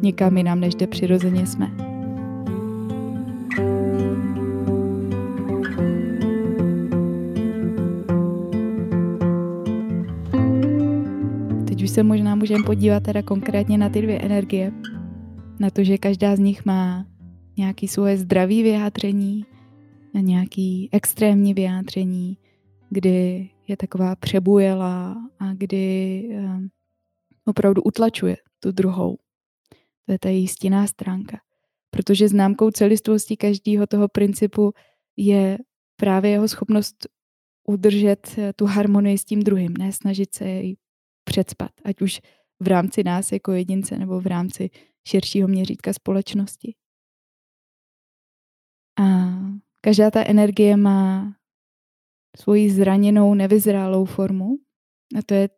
někam 0.01 0.37
jinam, 0.37 0.59
než 0.59 0.75
kde 0.75 0.87
přirozeně 0.87 1.45
jsme. 1.45 1.94
Už 11.85 11.91
se 11.91 12.03
možná 12.03 12.35
můžeme 12.35 12.63
podívat 12.63 13.03
teda 13.03 13.21
konkrétně 13.21 13.77
na 13.77 13.89
ty 13.89 14.01
dvě 14.01 14.21
energie. 14.21 14.71
Na 15.59 15.69
to, 15.69 15.83
že 15.83 15.97
každá 15.97 16.35
z 16.35 16.39
nich 16.39 16.65
má 16.65 17.05
nějaký 17.57 17.87
svoje 17.87 18.17
zdravý 18.17 18.63
vyjádření 18.63 19.45
a 20.15 20.19
nějaký 20.19 20.89
extrémní 20.91 21.53
vyjádření, 21.53 22.37
kdy 22.89 23.49
je 23.67 23.77
taková 23.77 24.15
přebujela 24.15 25.15
a 25.39 25.53
kdy 25.53 26.23
um, 26.31 26.69
opravdu 27.45 27.81
utlačuje 27.81 28.37
tu 28.59 28.71
druhou. 28.71 29.17
To 30.05 30.11
je 30.11 30.19
ta 30.19 30.29
jistinná 30.29 30.87
stránka. 30.87 31.37
Protože 31.89 32.27
známkou 32.27 32.71
celistvosti 32.71 33.37
každého 33.37 33.87
toho 33.87 34.07
principu 34.07 34.71
je 35.17 35.57
právě 35.95 36.31
jeho 36.31 36.47
schopnost 36.47 37.07
udržet 37.67 38.35
tu 38.55 38.65
harmonii 38.65 39.17
s 39.17 39.25
tím 39.25 39.39
druhým, 39.39 39.73
ne 39.77 39.91
snažit 39.91 40.35
se 40.35 40.45
jej 40.45 40.77
předspat, 41.35 41.71
ať 41.85 42.01
už 42.01 42.21
v 42.59 42.67
rámci 42.67 43.03
nás 43.03 43.31
jako 43.31 43.51
jedince 43.51 43.97
nebo 43.97 44.19
v 44.19 44.27
rámci 44.27 44.69
širšího 45.07 45.47
měřítka 45.47 45.93
společnosti. 45.93 46.75
A 48.99 49.03
každá 49.81 50.11
ta 50.11 50.23
energie 50.25 50.77
má 50.77 51.35
svoji 52.37 52.71
zraněnou, 52.71 53.33
nevyzrálou 53.33 54.05
formu. 54.05 54.57
A 55.17 55.21
to 55.25 55.33
je 55.33 55.49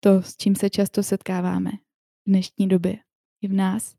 to, 0.00 0.22
s 0.22 0.36
čím 0.36 0.56
se 0.56 0.70
často 0.70 1.02
setkáváme 1.02 1.70
v 2.26 2.30
dnešní 2.30 2.68
době 2.68 2.98
i 3.42 3.48
v 3.48 3.52
nás. 3.52 3.94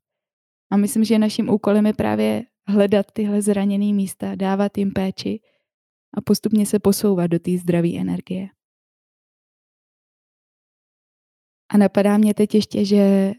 A 0.72 0.78
myslím, 0.78 1.04
že 1.04 1.20
naším 1.20 1.50
úkolem 1.50 1.86
je 1.86 1.94
právě 1.94 2.46
hledat 2.68 3.06
tyhle 3.14 3.42
zraněné 3.42 3.94
místa, 3.94 4.36
dávat 4.36 4.78
jim 4.78 4.92
péči 4.92 5.40
a 6.18 6.22
postupně 6.22 6.66
se 6.66 6.80
posouvat 6.80 7.32
do 7.32 7.40
té 7.40 7.58
zdravé 7.58 7.98
energie. 7.98 8.50
A 11.72 11.78
napadá 11.78 12.18
mě 12.18 12.34
teď 12.34 12.56
ještě, 12.56 12.86
že 12.86 13.34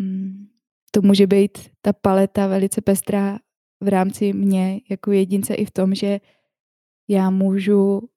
mm, 0.00 0.46
to 0.90 1.02
může 1.02 1.26
být 1.26 1.58
ta 1.82 1.92
paleta 1.92 2.46
velice 2.46 2.80
pestrá 2.80 3.38
v 3.82 3.88
rámci 3.88 4.32
mě 4.32 4.80
jako 4.90 5.12
jedince 5.12 5.54
i 5.54 5.64
v 5.64 5.70
tom, 5.70 5.94
že 5.94 6.20
já 7.08 7.30
můžu 7.30 8.08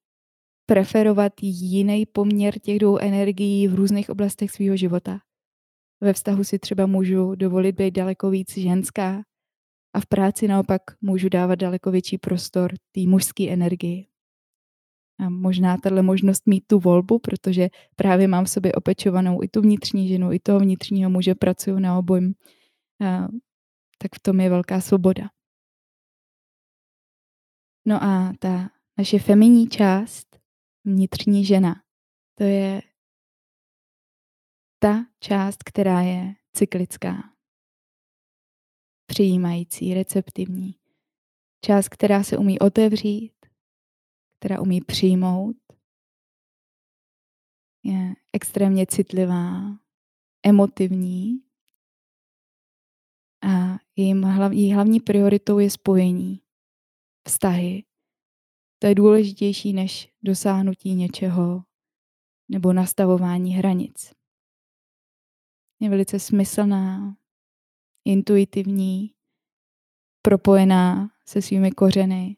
preferovat 0.66 1.32
jiný 1.42 2.06
poměr 2.06 2.58
těch 2.58 2.78
dvou 2.78 2.98
energií 2.98 3.68
v 3.68 3.74
různých 3.74 4.10
oblastech 4.10 4.50
svého 4.50 4.76
života. 4.76 5.20
Ve 6.00 6.12
vztahu 6.12 6.44
si 6.44 6.58
třeba 6.58 6.86
můžu 6.86 7.34
dovolit 7.34 7.72
být 7.76 7.90
daleko 7.90 8.30
víc 8.30 8.58
ženská 8.58 9.22
a 9.94 10.00
v 10.00 10.06
práci 10.06 10.48
naopak 10.48 10.82
můžu 11.00 11.28
dávat 11.28 11.54
daleko 11.54 11.90
větší 11.90 12.18
prostor 12.18 12.74
té 12.92 13.00
mužské 13.00 13.48
energii. 13.48 14.06
A 15.18 15.28
možná 15.28 15.76
tahle 15.76 16.02
možnost 16.02 16.46
mít 16.46 16.64
tu 16.66 16.78
volbu, 16.78 17.18
protože 17.18 17.68
právě 17.96 18.28
mám 18.28 18.44
v 18.44 18.50
sobě 18.50 18.72
opečovanou 18.72 19.42
i 19.42 19.48
tu 19.48 19.60
vnitřní 19.60 20.08
ženu, 20.08 20.32
i 20.32 20.38
toho 20.38 20.60
vnitřního 20.60 21.10
muže, 21.10 21.34
pracuju 21.34 21.78
na 21.78 21.98
obojím, 21.98 22.34
tak 23.98 24.14
v 24.14 24.22
tom 24.22 24.40
je 24.40 24.50
velká 24.50 24.80
svoboda. 24.80 25.30
No 27.88 28.02
a 28.02 28.32
ta 28.38 28.70
naše 28.98 29.18
feminní 29.18 29.68
část, 29.68 30.40
vnitřní 30.84 31.44
žena, 31.44 31.82
to 32.38 32.44
je 32.44 32.82
ta 34.78 35.06
část, 35.20 35.62
která 35.62 36.00
je 36.00 36.34
cyklická, 36.52 37.32
přijímající, 39.06 39.94
receptivní. 39.94 40.74
Část, 41.64 41.88
která 41.88 42.22
se 42.22 42.38
umí 42.38 42.58
otevřít, 42.58 43.35
která 44.46 44.60
umí 44.60 44.80
přijmout, 44.80 45.56
je 47.84 48.14
extrémně 48.32 48.86
citlivá, 48.86 49.78
emotivní 50.42 51.42
a 53.42 53.78
jejím 53.96 54.22
hlav, 54.22 54.52
její 54.52 54.72
hlavní 54.72 55.00
prioritou 55.00 55.58
je 55.58 55.70
spojení, 55.70 56.42
vztahy. 57.28 57.84
To 58.78 58.86
je 58.86 58.94
důležitější 58.94 59.72
než 59.72 60.12
dosáhnutí 60.22 60.94
něčeho 60.94 61.64
nebo 62.48 62.72
nastavování 62.72 63.54
hranic. 63.54 64.14
Je 65.80 65.90
velice 65.90 66.18
smyslná, 66.18 67.16
intuitivní, 68.04 69.14
propojená 70.22 71.10
se 71.28 71.42
svými 71.42 71.70
kořeny, 71.70 72.36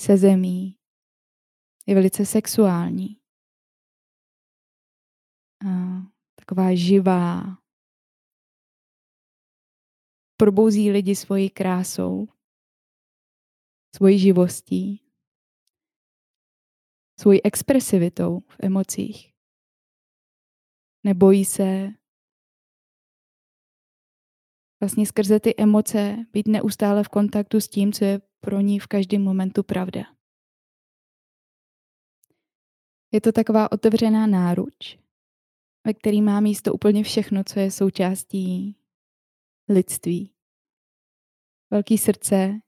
se 0.00 0.16
zemí. 0.16 0.78
Je 1.86 1.94
velice 1.94 2.26
sexuální. 2.26 3.20
A 5.66 5.70
taková 6.34 6.74
živá. 6.74 7.42
Probouzí 10.36 10.90
lidi 10.90 11.16
svojí 11.16 11.50
krásou, 11.50 12.28
svojí 13.96 14.18
živostí, 14.18 15.12
svojí 17.20 17.42
expresivitou 17.42 18.40
v 18.40 18.56
emocích. 18.62 19.34
Nebojí 21.04 21.44
se 21.44 21.88
vlastně 24.80 25.06
skrze 25.06 25.40
ty 25.40 25.54
emoce 25.56 26.26
být 26.32 26.48
neustále 26.48 27.04
v 27.04 27.08
kontaktu 27.08 27.60
s 27.60 27.68
tím, 27.68 27.92
co 27.92 28.04
je 28.04 28.29
pro 28.40 28.60
ní 28.60 28.78
v 28.78 28.86
každém 28.86 29.22
momentu 29.22 29.62
pravda. 29.62 30.00
Je 33.12 33.20
to 33.20 33.32
taková 33.32 33.72
otevřená 33.72 34.26
náruč, 34.26 34.98
ve 35.86 35.94
který 35.94 36.22
má 36.22 36.40
místo 36.40 36.74
úplně 36.74 37.04
všechno, 37.04 37.44
co 37.44 37.60
je 37.60 37.70
součástí 37.70 38.76
lidství. 39.68 40.34
Velký 41.70 41.98
srdce, 41.98 42.60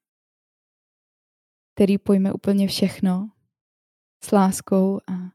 který 1.75 1.99
pojme 1.99 2.33
úplně 2.33 2.69
všechno 2.69 3.31
s 4.25 4.33
láskou 4.33 5.01
a, 5.09 5.13
a 5.13 5.33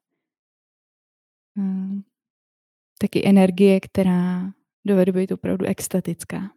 taky 2.99 3.27
energie, 3.27 3.79
která 3.79 4.53
dovede 4.85 5.11
být 5.11 5.31
opravdu 5.31 5.65
extatická. 5.65 6.56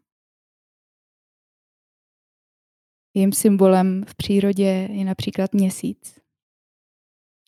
Jím 3.14 3.32
symbolem 3.32 4.04
v 4.04 4.14
přírodě 4.14 4.88
je 4.92 5.04
například 5.04 5.54
měsíc, 5.54 6.20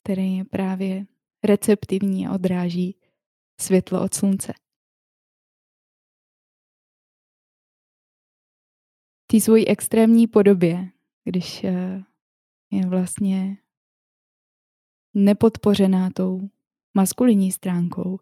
který 0.02 0.36
je 0.36 0.44
právě 0.44 1.06
receptivní 1.44 2.26
a 2.26 2.34
odráží 2.34 2.96
světlo 3.60 4.02
od 4.02 4.14
slunce. 4.14 4.52
Tý 9.26 9.40
svojí 9.40 9.68
extrémní 9.68 10.26
podobě, 10.26 10.88
když 11.24 11.64
eh, 11.64 12.04
je 12.70 12.86
vlastně 12.86 13.56
nepodpořená 15.14 16.10
tou 16.10 16.50
maskulinní 16.94 17.52
stránkou, 17.52 18.20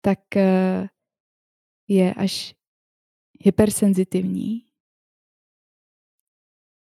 tak 0.00 0.36
eh, 0.36 0.88
je 1.88 2.14
až 2.14 2.54
hypersenzitivní 3.40 4.71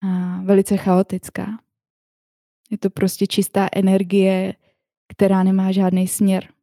a 0.01 0.41
velice 0.41 0.77
chaotická. 0.77 1.63
Je 2.69 2.77
to 2.77 2.89
prostě 2.89 3.27
čistá 3.27 3.69
energie, 3.75 4.55
která 5.07 5.43
nemá 5.43 5.71
žádný 5.71 6.07
směr. 6.07 6.53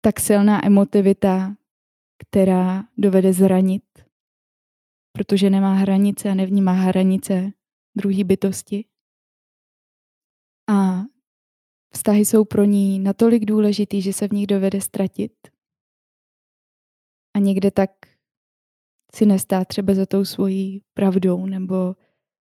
Tak 0.00 0.20
silná 0.20 0.66
emotivita, 0.66 1.56
která 2.18 2.84
dovede 2.98 3.32
zranit, 3.32 4.04
protože 5.12 5.50
nemá 5.50 5.74
hranice 5.74 6.30
a 6.30 6.34
nevnímá 6.34 6.72
hranice 6.72 7.52
druhé 7.96 8.24
bytosti. 8.24 8.84
A 10.68 11.02
vztahy 11.94 12.24
jsou 12.24 12.44
pro 12.44 12.64
ní 12.64 12.98
natolik 12.98 13.44
důležitý, 13.44 14.02
že 14.02 14.12
se 14.12 14.28
v 14.28 14.32
nich 14.32 14.46
dovede 14.46 14.80
ztratit. 14.80 15.32
A 17.34 17.38
někde 17.38 17.70
tak 17.70 17.90
si 19.16 19.26
nestát 19.26 19.64
třeba 19.64 19.94
za 19.94 20.06
tou 20.06 20.24
svojí 20.24 20.82
pravdou 20.94 21.46
nebo 21.46 21.94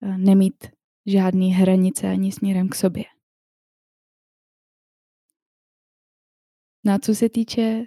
eh, 0.03 0.19
nemít 0.19 0.67
žádný 1.07 1.53
hranice 1.53 2.11
ani 2.11 2.33
směrem 2.33 2.69
k 2.69 2.75
sobě. 2.75 3.05
No 6.85 6.93
a 6.93 6.99
co 6.99 7.15
se 7.15 7.29
týče 7.29 7.85
té 7.85 7.87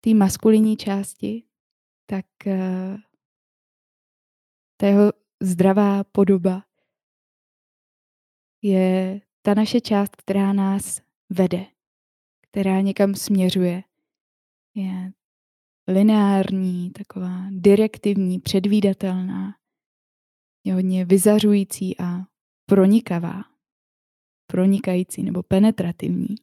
tý 0.00 0.14
maskulinní 0.14 0.76
části, 0.76 1.44
tak 2.06 2.26
uh, 2.46 2.96
ta 4.76 4.86
jeho 4.86 5.12
zdravá 5.42 6.04
podoba 6.04 6.64
je 8.62 9.20
ta 9.42 9.54
naše 9.54 9.80
část, 9.80 10.16
která 10.16 10.52
nás 10.52 11.00
vede, 11.30 11.66
která 12.40 12.80
někam 12.80 13.14
směřuje. 13.14 13.82
Je 14.74 15.12
lineární, 15.88 16.90
taková 16.90 17.46
direktivní, 17.50 18.40
předvídatelná, 18.40 19.54
je 20.64 20.74
hodně 20.74 21.04
vyzařující 21.04 22.00
a 22.00 22.20
pronikavá, 22.66 23.42
pronikající 24.46 25.22
nebo 25.22 25.42
penetrativní. 25.42 26.34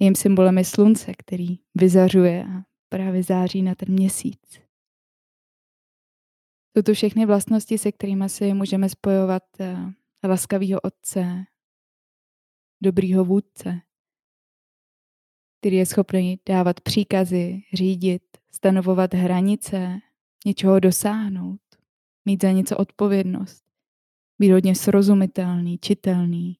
Jejím 0.00 0.14
symbolem 0.14 0.58
je 0.58 0.64
slunce, 0.64 1.12
který 1.18 1.58
vyzařuje 1.74 2.44
a 2.44 2.62
právě 2.88 3.22
září 3.22 3.62
na 3.62 3.74
ten 3.74 3.92
měsíc. 3.92 4.60
Jsou 6.76 6.82
to 6.82 6.94
všechny 6.94 7.26
vlastnosti, 7.26 7.78
se 7.78 7.92
kterými 7.92 8.28
si 8.28 8.54
můžeme 8.54 8.88
spojovat 8.88 9.42
eh, 9.60 9.76
laskavého 10.28 10.80
otce, 10.80 11.44
dobrýho 12.82 13.24
vůdce, 13.24 13.80
který 15.64 15.76
je 15.76 15.86
schopný 15.86 16.40
dávat 16.46 16.80
příkazy, 16.80 17.62
řídit, 17.72 18.22
stanovovat 18.50 19.14
hranice, 19.14 19.98
něčeho 20.46 20.80
dosáhnout, 20.80 21.60
mít 22.24 22.42
za 22.42 22.50
něco 22.50 22.76
odpovědnost, 22.76 23.64
být 24.38 24.50
hodně 24.50 24.74
srozumitelný, 24.74 25.78
čitelný, 25.78 26.58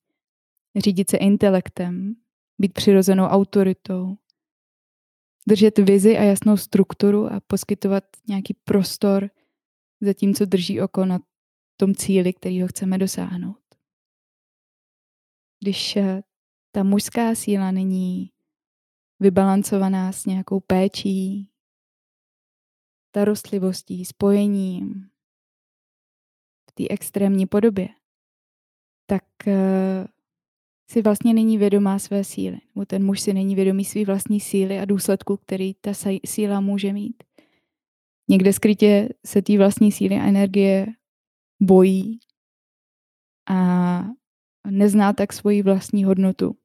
řídit 0.76 1.10
se 1.10 1.16
intelektem, 1.16 2.14
být 2.58 2.72
přirozenou 2.72 3.24
autoritou, 3.24 4.16
držet 5.48 5.78
vizi 5.78 6.18
a 6.18 6.22
jasnou 6.22 6.56
strukturu 6.56 7.32
a 7.32 7.40
poskytovat 7.40 8.04
nějaký 8.28 8.54
prostor, 8.54 9.30
zatímco 10.00 10.44
drží 10.44 10.80
oko 10.80 11.04
na 11.04 11.20
tom 11.76 11.94
cíli, 11.94 12.32
který 12.32 12.62
ho 12.62 12.68
chceme 12.68 12.98
dosáhnout. 12.98 13.62
Když 15.62 15.96
eh, 15.96 16.22
ta 16.72 16.82
mužská 16.82 17.34
síla 17.34 17.70
není 17.70 18.33
vybalancovaná 19.20 20.12
s 20.12 20.26
nějakou 20.26 20.60
péčí, 20.60 21.48
starostlivostí, 23.08 24.04
spojením 24.04 25.10
v 26.70 26.72
té 26.74 26.84
extrémní 26.90 27.46
podobě, 27.46 27.88
tak 29.06 29.24
uh, 29.46 29.52
si 30.90 31.02
vlastně 31.02 31.34
není 31.34 31.58
vědomá 31.58 31.98
své 31.98 32.24
síly. 32.24 32.58
Nebo 32.74 32.86
ten 32.86 33.04
muž 33.04 33.20
si 33.20 33.32
není 33.32 33.54
vědomý 33.54 33.84
své 33.84 34.04
vlastní 34.04 34.40
síly 34.40 34.78
a 34.78 34.84
důsledku, 34.84 35.36
který 35.36 35.74
ta 35.74 35.90
síla 36.26 36.60
může 36.60 36.92
mít. 36.92 37.22
Někde 38.30 38.52
skrytě 38.52 39.08
se 39.26 39.42
té 39.42 39.58
vlastní 39.58 39.92
síly 39.92 40.14
a 40.14 40.24
energie 40.24 40.86
bojí 41.62 42.18
a 43.50 44.04
nezná 44.70 45.12
tak 45.12 45.32
svoji 45.32 45.62
vlastní 45.62 46.04
hodnotu 46.04 46.56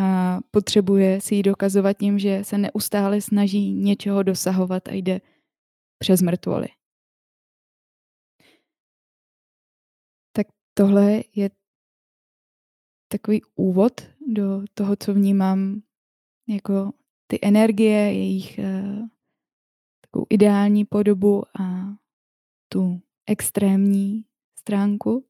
a 0.00 0.38
potřebuje 0.50 1.20
si 1.20 1.34
ji 1.34 1.42
dokazovat 1.42 1.96
tím, 1.96 2.18
že 2.18 2.44
se 2.44 2.58
neustále 2.58 3.20
snaží 3.20 3.72
něčeho 3.72 4.22
dosahovat 4.22 4.88
a 4.88 4.92
jde 4.92 5.20
přes 5.98 6.22
mrtvoly. 6.22 6.68
tohle 10.80 11.22
je 11.34 11.50
takový 13.08 13.42
úvod 13.54 14.00
do 14.26 14.64
toho, 14.74 14.96
co 14.96 15.14
vnímám 15.14 15.82
jako 16.48 16.92
ty 17.26 17.38
energie, 17.42 18.14
jejich 18.14 18.58
uh, 18.58 19.08
takovou 20.00 20.26
ideální 20.30 20.84
podobu 20.84 21.42
a 21.60 21.96
tu 22.68 23.00
extrémní 23.26 24.24
stránku. 24.58 25.26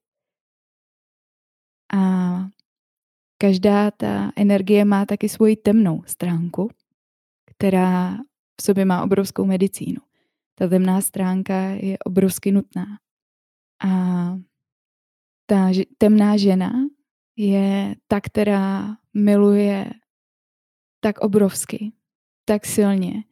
A 1.93 2.01
každá 3.41 3.91
ta 3.91 4.33
energie 4.37 4.85
má 4.85 5.07
taky 5.07 5.29
svoji 5.29 5.57
temnou 5.57 6.03
stránku, 6.07 6.71
která 7.47 8.17
v 8.61 8.63
sobě 8.63 8.85
má 8.85 9.05
obrovskou 9.05 9.45
medicínu. 9.45 10.01
Ta 10.55 10.69
temná 10.69 11.01
stránka 11.01 11.61
je 11.81 11.99
obrovsky 11.99 12.53
nutná. 12.53 12.87
A 13.85 13.89
ta 15.47 15.71
temná 15.99 16.37
žena 16.37 16.73
je 17.37 17.97
ta, 18.09 18.21
která 18.21 18.97
miluje 19.15 19.91
tak 21.01 21.19
obrovsky, 21.19 21.93
tak 22.45 22.67
silně, 22.67 23.25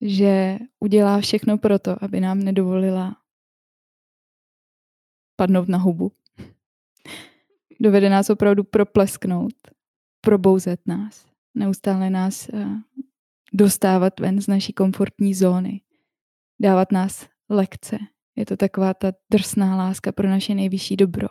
že 0.00 0.58
udělá 0.80 1.20
všechno 1.20 1.58
pro 1.58 1.78
to, 1.78 2.04
aby 2.04 2.20
nám 2.20 2.38
nedovolila 2.38 3.16
padnout 5.36 5.68
na 5.68 5.78
hubu. 5.78 6.12
Dovede 7.80 8.10
nás 8.10 8.30
opravdu 8.30 8.64
proplesknout, 8.64 9.54
probouzet 10.20 10.80
nás, 10.86 11.26
neustále 11.54 12.10
nás 12.10 12.48
eh, 12.48 12.66
dostávat 13.52 14.20
ven 14.20 14.40
z 14.40 14.46
naší 14.46 14.72
komfortní 14.72 15.34
zóny, 15.34 15.80
dávat 16.60 16.92
nás 16.92 17.28
lekce. 17.48 17.98
Je 18.36 18.46
to 18.46 18.56
taková 18.56 18.94
ta 18.94 19.12
drsná 19.30 19.76
láska 19.76 20.12
pro 20.12 20.28
naše 20.28 20.54
nejvyšší 20.54 20.96
dobro. 20.96 21.28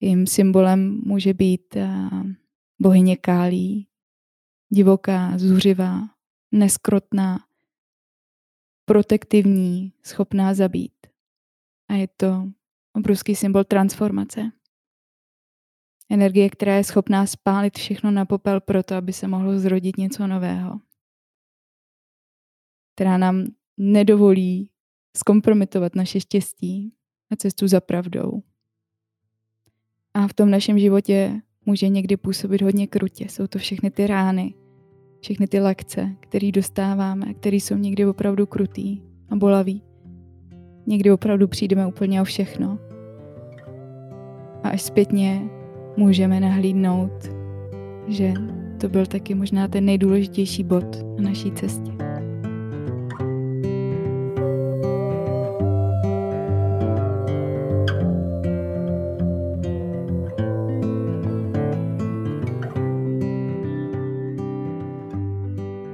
Jím 0.00 0.26
symbolem 0.26 1.00
může 1.04 1.34
být 1.34 1.76
eh, 1.76 2.10
bohyně 2.80 3.16
Kálí, 3.16 3.88
divoká, 4.68 5.38
zuřivá, 5.38 6.00
neskrotná, 6.52 7.38
protektivní, 8.84 9.92
schopná 10.02 10.54
zabít. 10.54 11.06
A 11.88 11.94
je 11.94 12.08
to 12.16 12.48
obrovský 12.98 13.34
symbol 13.34 13.64
transformace. 13.64 14.50
Energie, 16.10 16.50
která 16.50 16.76
je 16.76 16.84
schopná 16.84 17.26
spálit 17.26 17.78
všechno 17.78 18.10
na 18.10 18.24
popel 18.24 18.60
proto, 18.60 18.94
aby 18.94 19.12
se 19.12 19.28
mohlo 19.28 19.58
zrodit 19.58 19.96
něco 19.96 20.26
nového. 20.26 20.80
Která 22.94 23.18
nám 23.18 23.46
nedovolí 23.76 24.70
zkompromitovat 25.16 25.94
naše 25.94 26.20
štěstí 26.20 26.94
a 27.30 27.36
cestu 27.36 27.68
za 27.68 27.80
pravdou. 27.80 28.42
A 30.14 30.28
v 30.28 30.34
tom 30.34 30.50
našem 30.50 30.78
životě 30.78 31.40
může 31.66 31.88
někdy 31.88 32.16
působit 32.16 32.62
hodně 32.62 32.86
krutě. 32.86 33.28
Jsou 33.28 33.46
to 33.46 33.58
všechny 33.58 33.90
ty 33.90 34.06
rány, 34.06 34.54
všechny 35.20 35.46
ty 35.46 35.60
lekce, 35.60 36.16
které 36.20 36.52
dostáváme, 36.52 37.34
které 37.34 37.56
jsou 37.56 37.76
někdy 37.76 38.06
opravdu 38.06 38.46
krutý 38.46 39.02
a 39.30 39.36
bolavý. 39.36 39.82
Někdy 40.86 41.10
opravdu 41.10 41.48
přijdeme 41.48 41.86
úplně 41.86 42.22
o 42.22 42.24
všechno. 42.24 42.87
A 44.62 44.68
až 44.68 44.82
zpětně 44.82 45.42
můžeme 45.96 46.40
nahlídnout, 46.40 47.30
že 48.08 48.32
to 48.80 48.88
byl 48.88 49.06
taky 49.06 49.34
možná 49.34 49.68
ten 49.68 49.84
nejdůležitější 49.84 50.64
bod 50.64 50.96
na 51.16 51.28
naší 51.28 51.52
cestě. 51.52 51.92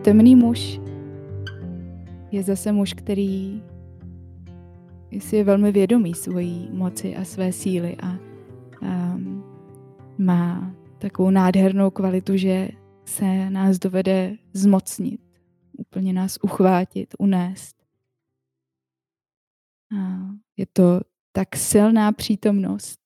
Temný 0.05 0.37
muž 0.37 0.81
je 2.33 2.43
zase 2.43 2.73
muž, 2.73 2.95
který 2.95 3.63
si 5.19 5.37
je 5.37 5.45
velmi 5.45 5.73
vědomý 5.73 6.15
svojí 6.15 6.69
moci 6.73 7.17
a 7.17 7.25
své 7.25 7.53
síly 7.53 7.97
a 8.03 8.14
má 10.25 10.75
takovou 10.99 11.31
nádhernou 11.31 11.91
kvalitu, 11.91 12.37
že 12.37 12.69
se 13.05 13.51
nás 13.51 13.79
dovede 13.79 14.37
zmocnit, 14.53 15.21
úplně 15.73 16.13
nás 16.13 16.39
uchvátit, 16.43 17.15
unést. 17.19 17.85
A 19.99 20.29
je 20.57 20.67
to 20.67 21.01
tak 21.33 21.57
silná 21.57 22.13
přítomnost, 22.13 23.01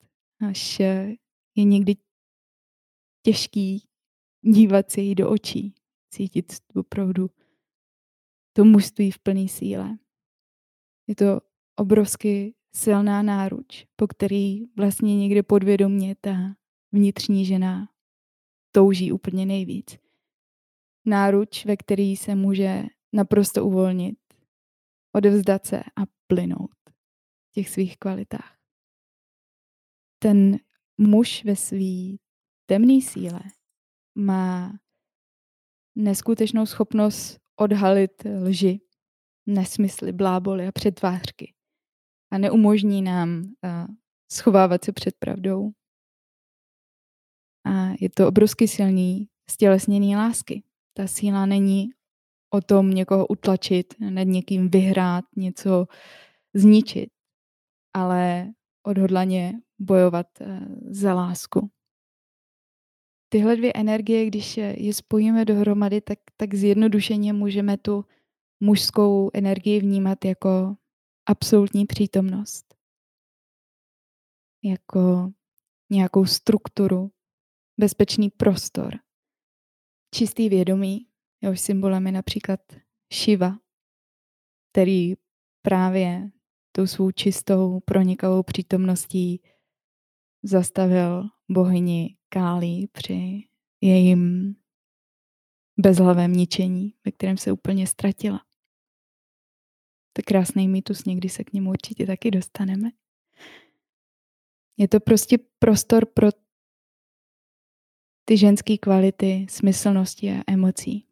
až 0.49 0.81
je 0.81 1.65
někdy 1.65 1.97
těžký 3.23 3.89
dívat 4.43 4.91
se 4.91 5.01
jí 5.01 5.15
do 5.15 5.31
očí 5.31 5.75
cítit 6.11 6.53
opravdu 6.75 7.31
to 8.53 8.65
mužství 8.65 9.11
v 9.11 9.19
plné 9.19 9.49
síle. 9.49 9.99
Je 11.07 11.15
to 11.15 11.41
obrovsky 11.77 12.55
silná 12.75 13.23
náruč, 13.23 13.87
po 13.97 14.07
který 14.07 14.65
vlastně 14.77 15.17
někde 15.17 15.43
podvědomně 15.43 16.17
ta 16.21 16.58
vnitřní 16.93 17.47
žena 17.47 17.89
touží 18.73 19.13
úplně 19.13 19.47
nejvíc. 19.47 19.99
Náruč, 21.07 21.65
ve 21.65 21.77
který 21.77 22.17
se 22.17 22.35
může 22.35 22.83
naprosto 23.13 23.67
uvolnit, 23.67 24.19
odevzdat 25.15 25.67
se 25.67 25.81
a 25.81 26.03
plynout 26.27 26.75
v 27.51 27.53
těch 27.53 27.69
svých 27.69 27.99
kvalitách. 27.99 28.59
Ten 30.23 30.59
muž 30.99 31.45
ve 31.45 31.57
své 31.57 32.17
temné 32.67 33.01
síle 33.03 33.41
má 34.15 34.79
neskutečnou 35.97 36.67
schopnost 36.67 37.39
odhalit 37.57 38.25
lži, 38.25 38.81
nesmysly, 39.47 40.13
bláboly 40.13 40.67
a 40.67 40.73
přetvářky 40.73 41.55
a 42.31 42.39
neumožní 42.39 43.03
nám 43.03 43.41
uh, 43.41 43.95
schovávat 44.33 44.85
se 44.85 44.93
před 44.93 45.15
pravdou. 45.19 45.71
A 47.65 47.89
je 48.01 48.11
to 48.11 48.29
obrovsky 48.29 48.69
silný 48.69 49.29
stělesněný 49.51 50.17
lásky. 50.17 50.63
Ta 50.95 51.07
síla 51.07 51.47
není 51.47 51.91
o 52.51 52.61
tom 52.61 52.91
někoho 52.91 53.27
utlačit, 53.27 53.95
nad 54.01 54.23
někým 54.23 54.71
vyhrát, 54.71 55.25
něco 55.37 55.87
zničit, 56.55 57.11
ale 57.95 58.53
odhodlaně 58.83 59.61
bojovat 59.79 60.27
uh, 60.41 60.47
za 60.91 61.15
lásku 61.15 61.71
tyhle 63.29 63.57
dvě 63.57 63.73
energie, 63.75 64.27
když 64.27 64.57
je 64.57 64.95
spojíme 64.95 65.45
dohromady, 65.45 66.01
tak, 66.01 66.19
tak 66.37 66.55
zjednodušeně 66.55 67.33
můžeme 67.33 67.77
tu 67.77 68.05
mužskou 68.61 69.31
energii 69.35 69.81
vnímat 69.81 70.25
jako 70.25 70.77
absolutní 71.27 71.87
přítomnost. 71.87 72.75
Jako 74.65 75.33
nějakou 75.91 76.25
strukturu, 76.27 77.11
bezpečný 77.79 78.31
prostor, 78.31 78.99
čistý 80.15 80.49
vědomí, 80.49 81.07
jehož 81.43 81.61
symbolem 81.61 82.07
je 82.07 82.13
například 82.13 82.61
Shiva, 83.13 83.59
který 84.73 85.15
právě 85.63 86.31
tou 86.73 86.87
svou 86.87 87.11
čistou, 87.11 87.81
pronikavou 87.81 88.43
přítomností 88.43 89.43
zastavil 90.43 91.25
bohyni 91.51 92.17
Kálí 92.29 92.87
při 92.87 93.49
jejím 93.81 94.55
bezhlavém 95.79 96.33
ničení, 96.33 96.95
ve 97.05 97.13
kterém 97.13 97.37
se 97.37 97.53
úplně 97.53 97.87
ztratila. 97.87 98.45
To 100.13 100.23
krásný 100.27 100.69
mýtus, 100.69 101.05
někdy 101.05 101.29
se 101.29 101.45
k 101.45 101.53
němu 101.53 101.71
určitě 101.71 102.07
taky 102.07 102.31
dostaneme. 102.31 102.91
Je 104.77 104.89
to 104.89 105.01
prostě 105.01 105.39
prostor 105.59 106.07
pro 106.07 106.29
ty 108.29 108.37
ženské 108.37 108.79
kvality, 108.79 109.47
smyslnosti 109.51 110.31
a 110.31 110.43
emocí. 110.47 111.07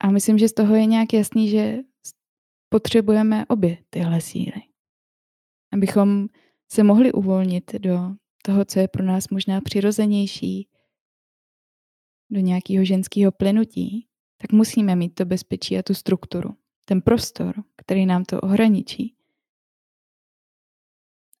A 0.00 0.10
myslím, 0.10 0.38
že 0.38 0.48
z 0.48 0.52
toho 0.52 0.74
je 0.74 0.86
nějak 0.86 1.12
jasný, 1.12 1.48
že 1.48 1.78
potřebujeme 2.68 3.46
obě 3.46 3.78
tyhle 3.90 4.20
síly. 4.20 4.62
Abychom 5.72 6.28
se 6.72 6.82
mohli 6.82 7.12
uvolnit 7.12 7.74
do 7.74 7.98
toho, 8.42 8.64
co 8.64 8.78
je 8.78 8.88
pro 8.88 9.04
nás 9.04 9.28
možná 9.28 9.60
přirozenější, 9.60 10.68
do 12.30 12.40
nějakého 12.40 12.84
ženského 12.84 13.32
plynutí, 13.32 14.08
tak 14.36 14.52
musíme 14.52 14.96
mít 14.96 15.14
to 15.14 15.24
bezpečí 15.24 15.78
a 15.78 15.82
tu 15.82 15.94
strukturu, 15.94 16.56
ten 16.84 17.02
prostor, 17.02 17.64
který 17.76 18.06
nám 18.06 18.24
to 18.24 18.40
ohraničí. 18.40 19.14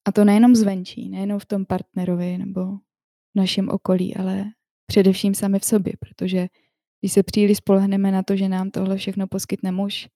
A 0.04 0.12
to 0.12 0.24
nejenom 0.24 0.56
zvenčí, 0.56 1.08
nejenom 1.08 1.38
v 1.38 1.46
tom 1.46 1.64
partnerovi 1.66 2.38
nebo 2.38 2.78
v 3.34 3.38
našem 3.38 3.68
okolí, 3.68 4.16
ale 4.16 4.44
především 4.86 5.34
sami 5.34 5.58
v 5.58 5.64
sobě, 5.64 5.92
protože 5.98 6.48
když 7.00 7.12
se 7.12 7.22
příliš 7.22 7.58
spolehneme 7.58 8.10
na 8.12 8.22
to, 8.22 8.36
že 8.36 8.48
nám 8.48 8.70
tohle 8.70 8.96
všechno 8.96 9.26
poskytne 9.26 9.72
muž, 9.72 10.08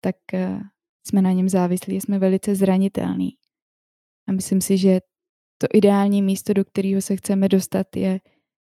tak 0.00 0.16
eh, 0.34 0.60
jsme 1.06 1.22
na 1.22 1.32
něm 1.32 1.48
závislí, 1.48 2.00
jsme 2.00 2.18
velice 2.18 2.54
zranitelní. 2.54 3.30
A 4.28 4.32
myslím 4.32 4.60
si, 4.60 4.78
že 4.78 5.00
to 5.58 5.66
ideální 5.74 6.22
místo, 6.22 6.52
do 6.52 6.64
kterého 6.64 7.02
se 7.02 7.16
chceme 7.16 7.48
dostat, 7.48 7.96
je 7.96 8.20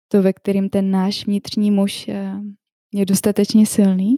to, 0.08 0.22
ve 0.22 0.34
kterém 0.34 0.70
ten 0.70 0.92
náš 0.92 1.26
vnitřní 1.26 1.72
muž 1.72 2.08
eh, 2.08 2.34
je 2.94 3.06
dostatečně 3.06 3.66
silný, 3.66 4.18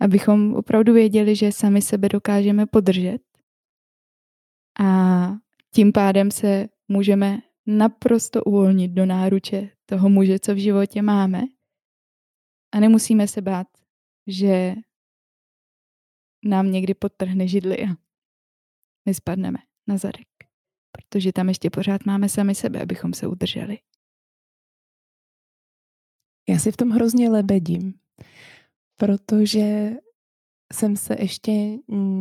abychom 0.00 0.54
opravdu 0.54 0.92
věděli, 0.92 1.36
že 1.36 1.52
sami 1.52 1.82
sebe 1.82 2.08
dokážeme 2.08 2.66
podržet. 2.66 3.18
A 4.80 5.30
tím 5.74 5.92
pádem 5.92 6.30
se 6.30 6.68
můžeme 6.88 7.38
naprosto 7.68 8.44
uvolnit 8.44 8.90
do 8.90 9.06
náruče 9.06 9.70
toho 9.86 10.08
muže, 10.08 10.38
co 10.38 10.54
v 10.54 10.58
životě 10.58 11.02
máme. 11.02 11.42
A 12.74 12.80
nemusíme 12.80 13.28
se 13.28 13.40
bát, 13.42 13.66
že 14.26 14.74
nám 16.44 16.72
někdy 16.72 16.94
podtrhne 16.94 17.48
židli 17.48 17.84
a 17.84 17.88
my 19.06 19.14
spadneme 19.14 19.58
na 19.86 19.96
zadek. 19.96 20.28
Protože 20.92 21.32
tam 21.32 21.48
ještě 21.48 21.70
pořád 21.70 22.06
máme 22.06 22.28
sami 22.28 22.54
sebe, 22.54 22.82
abychom 22.82 23.14
se 23.14 23.26
udrželi. 23.26 23.78
Já 26.48 26.58
si 26.58 26.72
v 26.72 26.76
tom 26.76 26.90
hrozně 26.90 27.30
lebedím, 27.30 27.94
protože 28.96 29.90
jsem 30.72 30.96
se 30.96 31.16
ještě 31.20 31.52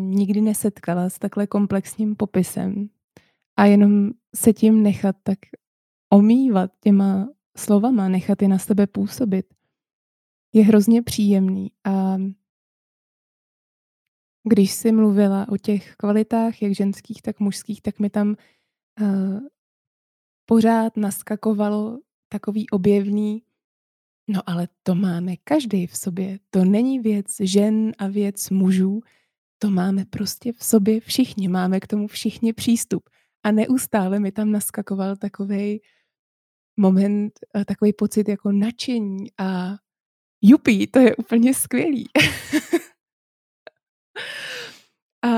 nikdy 0.10 0.42
nesetkala 0.42 1.10
s 1.10 1.20
takhle 1.20 1.48
komplexním 1.48 2.16
popisem 2.16 2.90
a 3.58 3.66
jenom 3.66 4.12
se 4.38 4.54
tím 4.54 4.84
nechat 4.84 5.16
tak 5.24 5.40
omývat 6.14 6.72
těma 6.80 7.30
slovama, 7.58 8.10
nechat 8.10 8.42
je 8.42 8.48
na 8.48 8.60
sebe 8.60 8.88
působit, 8.88 9.54
je 10.54 10.64
hrozně 10.64 11.02
příjemný. 11.02 11.72
A 11.84 12.18
když 14.44 14.72
jsi 14.72 14.92
mluvila 14.92 15.48
o 15.50 15.58
těch 15.58 15.96
kvalitách, 15.96 16.62
jak 16.62 16.76
ženských, 16.76 17.22
tak 17.22 17.40
mužských, 17.40 17.82
tak 17.82 18.00
mi 18.00 18.10
tam 18.10 18.36
uh, 19.02 19.40
pořád 20.46 20.98
naskakovalo 20.98 22.00
takový 22.30 22.70
objevný, 22.70 23.44
no 24.28 24.42
ale 24.46 24.68
to 24.84 24.96
máme 24.96 25.38
každý 25.44 25.88
v 25.88 25.98
sobě. 25.98 26.40
To 26.50 26.66
není 26.66 27.00
věc 27.00 27.36
žen 27.40 27.92
a 27.98 28.08
věc 28.08 28.50
mužů, 28.50 29.02
to 29.60 29.70
máme 29.70 30.06
prostě 30.06 30.54
v 30.54 30.64
sobě 30.64 31.00
všichni, 31.00 31.48
máme 31.48 31.80
k 31.80 31.88
tomu 31.88 32.08
všichni 32.08 32.54
přístup. 32.54 33.10
A 33.44 33.52
neustále 33.52 34.20
mi 34.20 34.32
tam 34.32 34.52
naskakoval 34.52 35.16
takový 35.16 35.82
moment, 36.78 37.40
eh, 37.56 37.66
takový 37.66 37.94
pocit 37.94 38.30
jako 38.30 38.52
nadšení 38.52 39.28
a 39.38 39.76
jupí, 40.42 40.88
to 40.88 41.00
je 41.00 41.16
úplně 41.16 41.54
skvělý. 41.54 42.06
a 45.26 45.32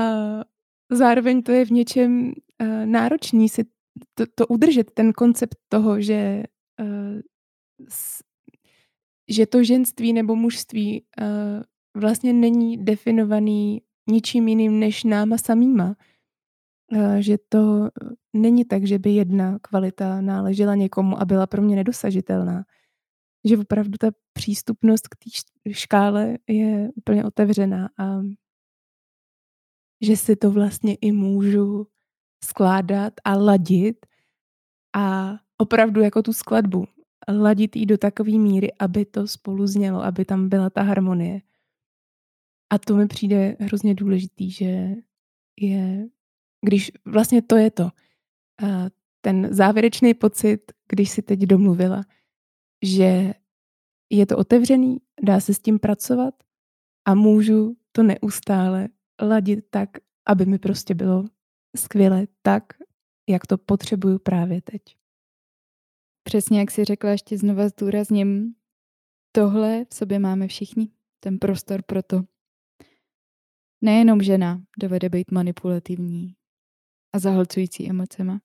zároveň 0.90 1.42
to 1.42 1.52
je 1.52 1.64
v 1.64 1.70
něčem 1.70 2.32
uh, 2.62 2.86
náročný 2.86 3.48
si 3.48 3.64
to, 4.14 4.24
to 4.34 4.46
udržet, 4.46 4.90
ten 4.90 5.12
koncept 5.12 5.56
toho, 5.68 6.00
že, 6.00 6.42
uh, 6.80 7.20
že 9.28 9.46
to 9.46 9.64
ženství 9.64 10.12
nebo 10.12 10.36
mužství 10.36 11.04
uh, 11.20 11.62
vlastně 12.02 12.32
není 12.32 12.84
definovaný 12.84 13.82
ničím 14.10 14.48
jiným 14.48 14.80
než 14.80 15.04
náma 15.04 15.38
samýma. 15.38 15.96
Uh, 16.92 17.16
že 17.16 17.38
to 17.48 17.88
není 18.32 18.64
tak, 18.64 18.86
že 18.86 18.98
by 18.98 19.10
jedna 19.10 19.58
kvalita 19.58 20.20
náležela 20.20 20.74
někomu 20.74 21.20
a 21.20 21.24
byla 21.24 21.46
pro 21.46 21.62
mě 21.62 21.76
nedosažitelná. 21.76 22.64
Že 23.44 23.58
opravdu 23.58 23.98
ta 23.98 24.10
přístupnost 24.32 25.08
k 25.08 25.16
té 25.16 25.72
škále 25.72 26.38
je 26.48 26.90
úplně 26.94 27.24
otevřená 27.24 27.90
a 27.98 28.20
že 30.02 30.16
si 30.16 30.36
to 30.36 30.50
vlastně 30.50 30.94
i 30.94 31.12
můžu 31.12 31.86
skládat 32.44 33.12
a 33.24 33.36
ladit 33.36 34.06
a 34.96 35.36
opravdu 35.58 36.00
jako 36.00 36.22
tu 36.22 36.32
skladbu 36.32 36.86
ladit 37.28 37.76
jí 37.76 37.86
do 37.86 37.98
takové 37.98 38.38
míry, 38.38 38.68
aby 38.78 39.04
to 39.04 39.28
spolu 39.28 39.66
znělo, 39.66 40.02
aby 40.02 40.24
tam 40.24 40.48
byla 40.48 40.70
ta 40.70 40.82
harmonie. 40.82 41.40
A 42.70 42.78
to 42.78 42.96
mi 42.96 43.06
přijde 43.06 43.56
hrozně 43.60 43.94
důležitý, 43.94 44.50
že 44.50 44.94
je, 45.60 46.08
když 46.62 46.92
vlastně 47.04 47.42
to 47.42 47.56
je 47.56 47.70
to, 47.70 47.90
ten 49.20 49.54
závěrečný 49.54 50.14
pocit, 50.14 50.72
když 50.88 51.10
si 51.10 51.22
teď 51.22 51.40
domluvila, 51.40 52.02
že 52.84 53.34
je 54.10 54.26
to 54.26 54.38
otevřený, 54.38 54.98
dá 55.22 55.40
se 55.40 55.54
s 55.54 55.58
tím 55.58 55.78
pracovat 55.78 56.34
a 57.04 57.14
můžu 57.14 57.76
to 57.92 58.02
neustále 58.02 58.88
ladit 59.22 59.64
tak, 59.70 59.90
aby 60.26 60.46
mi 60.46 60.58
prostě 60.58 60.94
bylo 60.94 61.24
skvěle 61.76 62.26
tak, 62.42 62.64
jak 63.28 63.46
to 63.46 63.58
potřebuju 63.58 64.18
právě 64.18 64.62
teď. 64.62 64.82
Přesně 66.22 66.60
jak 66.60 66.70
si 66.70 66.84
řekla, 66.84 67.10
ještě 67.10 67.38
znova 67.38 67.68
zdůrazním, 67.68 68.54
tohle 69.32 69.84
v 69.84 69.94
sobě 69.94 70.18
máme 70.18 70.48
všichni, 70.48 70.92
ten 71.20 71.38
prostor 71.38 71.82
pro 71.82 72.02
to. 72.02 72.22
Nejenom 73.80 74.22
žena 74.22 74.62
dovede 74.78 75.08
být 75.08 75.30
manipulativní 75.30 76.34
a 77.12 77.18
zahlcující 77.18 77.90
emocema. 77.90 78.40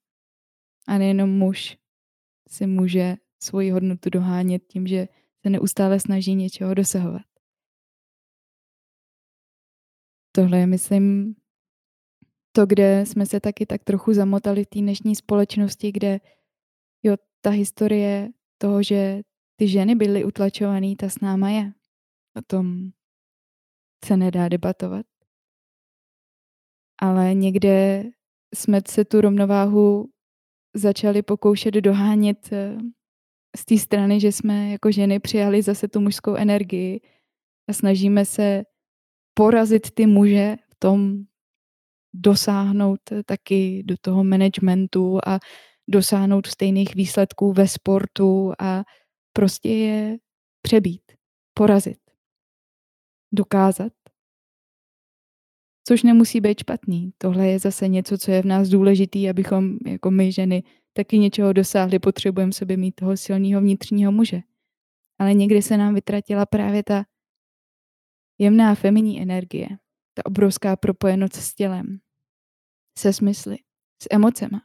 A 0.88 0.98
nejenom 0.98 1.30
muž 1.30 1.78
si 2.50 2.68
může 2.68 3.16
svoji 3.44 3.72
hodnotu 3.72 4.10
dohánět 4.10 4.64
tím, 4.68 4.88
že 4.88 5.08
se 5.42 5.50
neustále 5.50 6.00
snaží 6.00 6.36
něčeho 6.36 6.74
dosahovat. 6.74 7.22
Tohle 10.32 10.58
je, 10.58 10.68
myslím, 10.68 11.36
to, 12.52 12.66
kde 12.66 13.06
jsme 13.06 13.26
se 13.26 13.40
taky 13.40 13.66
tak 13.66 13.84
trochu 13.84 14.14
zamotali 14.14 14.64
v 14.64 14.68
té 14.68 14.80
dnešní 14.80 15.16
společnosti, 15.16 15.92
kde 15.92 16.20
jo, 17.04 17.16
ta 17.42 17.50
historie 17.50 18.30
toho, 18.58 18.84
že 18.84 19.22
ty 19.56 19.68
ženy 19.68 19.96
byly 19.96 20.26
utlačované, 20.26 20.96
ta 20.96 21.10
s 21.10 21.20
náma 21.20 21.50
je. 21.50 21.74
O 22.38 22.42
tom 22.42 22.92
se 24.06 24.18
nedá 24.18 24.50
debatovat. 24.50 25.06
Ale 27.02 27.34
někde 27.34 28.04
jsme 28.56 28.82
se 28.88 29.06
tu 29.06 29.22
rovnováhu 29.22 30.10
začali 30.76 31.22
pokoušet 31.22 31.72
dohánět 31.72 32.50
eh, 32.52 32.78
z 33.58 33.66
té 33.66 33.78
strany, 33.78 34.20
že 34.20 34.32
jsme 34.32 34.70
jako 34.70 34.92
ženy 34.92 35.20
přijali 35.20 35.62
zase 35.62 35.88
tu 35.88 36.00
mužskou 36.00 36.36
energii 36.36 37.02
a 37.70 37.74
snažíme 37.74 38.26
se 38.26 38.64
porazit 39.34 39.92
ty 39.92 40.06
muže 40.06 40.56
v 40.72 40.76
tom 40.80 41.24
dosáhnout 42.14 43.00
taky 43.26 43.84
do 43.84 43.96
toho 44.02 44.24
managementu 44.24 45.20
a 45.28 45.40
dosáhnout 45.90 46.48
stejných 46.48 46.96
výsledků 46.96 47.54
ve 47.54 47.68
sportu 47.68 48.54
a 48.60 48.84
prostě 49.34 49.70
je 49.70 50.18
přebít, 50.62 51.02
porazit, 51.54 52.00
dokázat. 53.34 53.94
Což 55.88 56.04
nemusí 56.04 56.42
být 56.42 56.60
špatný. 56.60 57.14
Tohle 57.18 57.48
je 57.48 57.60
zase 57.60 57.88
něco, 57.88 58.18
co 58.18 58.32
je 58.32 58.42
v 58.42 58.46
nás 58.46 58.70
důležitý, 58.70 59.30
abychom 59.30 59.78
jako 59.86 60.12
my 60.12 60.32
ženy 60.32 60.64
taky 60.94 61.18
něčeho 61.18 61.54
dosáhli. 61.54 62.00
Potřebujeme 62.00 62.54
sobě 62.54 62.78
mít 62.78 62.92
toho 62.92 63.18
silného 63.18 63.62
vnitřního 63.62 64.12
muže. 64.12 64.42
Ale 65.20 65.34
někdy 65.34 65.62
se 65.62 65.78
nám 65.78 65.96
vytratila 65.96 66.46
právě 66.46 66.84
ta 66.84 67.06
jemná 68.38 68.76
feminní 68.76 69.22
energie, 69.22 69.68
ta 70.14 70.26
obrovská 70.26 70.76
propojenost 70.76 71.36
s 71.36 71.56
tělem, 71.56 72.00
se 73.00 73.14
smysly, 73.14 73.58
s 74.04 74.08
emocema. 74.12 74.62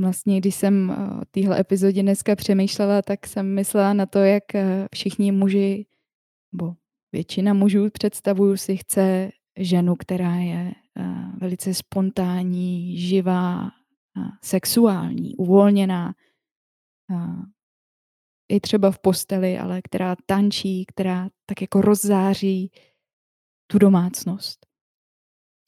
Vlastně, 0.00 0.40
když 0.40 0.54
jsem 0.54 0.90
o 0.90 1.24
téhle 1.30 1.60
epizodě 1.60 2.02
dneska 2.02 2.36
přemýšlela, 2.36 3.02
tak 3.02 3.26
jsem 3.26 3.54
myslela 3.54 3.92
na 3.92 4.06
to, 4.06 4.18
jak 4.18 4.54
eh, 4.54 4.86
všichni 4.94 5.32
muži, 5.32 5.86
nebo 6.52 6.74
většina 7.12 7.54
mužů 7.54 7.90
představuju 7.90 8.56
si 8.56 8.76
chce 8.76 9.30
ženu, 9.58 9.96
která 9.96 10.34
je 10.34 10.72
eh, 10.96 11.04
velice 11.40 11.74
spontánní, 11.74 12.98
živá, 12.98 13.70
sexuální, 14.42 15.36
uvolněná, 15.36 16.14
i 18.48 18.60
třeba 18.60 18.90
v 18.90 18.98
posteli, 18.98 19.58
ale 19.58 19.82
která 19.82 20.16
tančí, 20.26 20.84
která 20.86 21.28
tak 21.46 21.60
jako 21.60 21.80
rozzáří 21.80 22.72
tu 23.66 23.78
domácnost. 23.78 24.66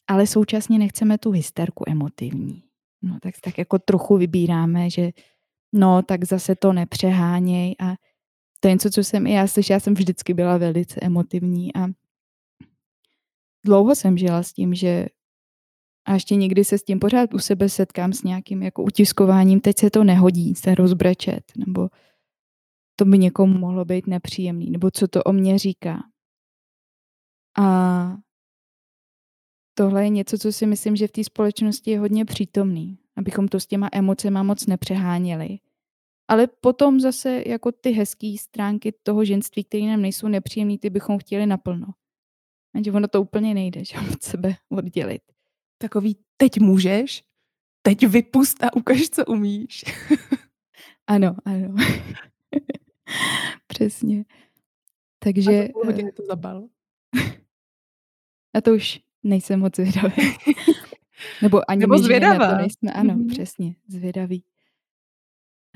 Ale 0.08 0.26
současně 0.26 0.78
nechceme 0.78 1.18
tu 1.18 1.30
hysterku 1.30 1.84
emotivní. 1.88 2.62
No 3.02 3.18
tak, 3.22 3.34
tak 3.40 3.58
jako 3.58 3.78
trochu 3.78 4.16
vybíráme, 4.16 4.90
že 4.90 5.10
no 5.72 6.02
tak 6.02 6.24
zase 6.24 6.56
to 6.56 6.72
nepřeháněj 6.72 7.76
a 7.80 7.94
to 8.62 8.68
je 8.68 8.74
něco, 8.74 8.90
co 8.90 9.04
jsem 9.04 9.26
i 9.26 9.32
já 9.32 9.46
slyšela, 9.46 9.74
já 9.74 9.80
jsem 9.80 9.94
vždycky 9.94 10.34
byla 10.34 10.58
velice 10.58 11.00
emotivní 11.00 11.74
a 11.74 11.88
dlouho 13.66 13.94
jsem 13.94 14.18
žila 14.18 14.42
s 14.42 14.52
tím, 14.52 14.74
že 14.74 15.06
a 16.04 16.14
ještě 16.14 16.36
někdy 16.36 16.64
se 16.64 16.78
s 16.78 16.82
tím 16.82 16.98
pořád 16.98 17.34
u 17.34 17.38
sebe 17.38 17.68
setkám 17.68 18.12
s 18.12 18.22
nějakým 18.22 18.62
jako 18.62 18.82
utiskováním, 18.82 19.60
teď 19.60 19.78
se 19.78 19.90
to 19.90 20.04
nehodí 20.04 20.54
se 20.54 20.74
rozbrečet, 20.74 21.52
nebo 21.56 21.88
to 22.96 23.04
by 23.04 23.18
někomu 23.18 23.58
mohlo 23.58 23.84
být 23.84 24.06
nepříjemný, 24.06 24.70
nebo 24.70 24.90
co 24.90 25.08
to 25.08 25.22
o 25.22 25.32
mě 25.32 25.58
říká. 25.58 26.02
A 27.58 28.16
tohle 29.74 30.04
je 30.04 30.08
něco, 30.08 30.38
co 30.38 30.52
si 30.52 30.66
myslím, 30.66 30.96
že 30.96 31.08
v 31.08 31.12
té 31.12 31.24
společnosti 31.24 31.90
je 31.90 32.00
hodně 32.00 32.24
přítomný, 32.24 32.98
abychom 33.16 33.48
to 33.48 33.60
s 33.60 33.66
těma 33.66 33.88
emocema 33.92 34.42
moc 34.42 34.66
nepřeháněli. 34.66 35.58
Ale 36.28 36.46
potom 36.46 37.00
zase 37.00 37.42
jako 37.46 37.72
ty 37.72 37.90
hezké 37.90 38.34
stránky 38.40 38.92
toho 39.02 39.24
ženství, 39.24 39.64
které 39.64 39.84
nám 39.84 40.02
nejsou 40.02 40.28
nepříjemné, 40.28 40.78
ty 40.78 40.90
bychom 40.90 41.18
chtěli 41.18 41.46
naplno. 41.46 41.86
Takže 42.72 42.92
ono 42.92 43.08
to 43.08 43.22
úplně 43.22 43.54
nejde, 43.54 43.84
že 43.84 43.96
od 44.12 44.22
sebe 44.22 44.54
oddělit. 44.68 45.22
Takový 45.78 46.16
teď 46.36 46.60
můžeš, 46.60 47.24
teď 47.82 48.06
vypust 48.06 48.64
a 48.64 48.76
ukaž, 48.76 49.10
co 49.10 49.24
umíš. 49.24 49.84
ano, 51.06 51.36
ano. 51.44 51.74
Přesně. 53.66 54.24
Takže... 55.18 55.64
A 55.64 55.72
to 55.72 55.86
hodiny 55.86 56.12
to 56.12 56.22
zabal. 56.26 56.68
A 58.54 58.60
to 58.60 58.74
už 58.74 59.00
nejsem 59.22 59.60
moc 59.60 59.76
zvědavý. 59.76 60.36
Nebo 61.42 61.70
ani 61.70 61.80
Nebo 61.80 61.98
zvědavá. 61.98 62.50
to 62.50 62.56
nejsme, 62.56 62.92
ano, 62.92 63.14
mm-hmm. 63.14 63.28
přesně, 63.28 63.74
zvědavý. 63.88 64.44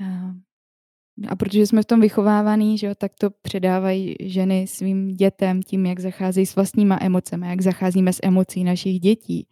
A, 0.01 1.35
protože 1.35 1.67
jsme 1.67 1.81
v 1.81 1.85
tom 1.85 2.01
vychovávaný, 2.01 2.77
že 2.77 2.87
jo, 2.87 2.93
tak 2.97 3.11
to 3.19 3.29
předávají 3.41 4.15
ženy 4.19 4.67
svým 4.67 5.07
dětem 5.07 5.63
tím, 5.63 5.85
jak 5.85 5.99
zacházejí 5.99 6.45
s 6.45 6.55
vlastníma 6.55 6.97
emocemi, 7.01 7.47
jak 7.47 7.61
zacházíme 7.61 8.13
s 8.13 8.19
emocí 8.23 8.63
našich 8.63 8.99
dětí, 8.99 9.47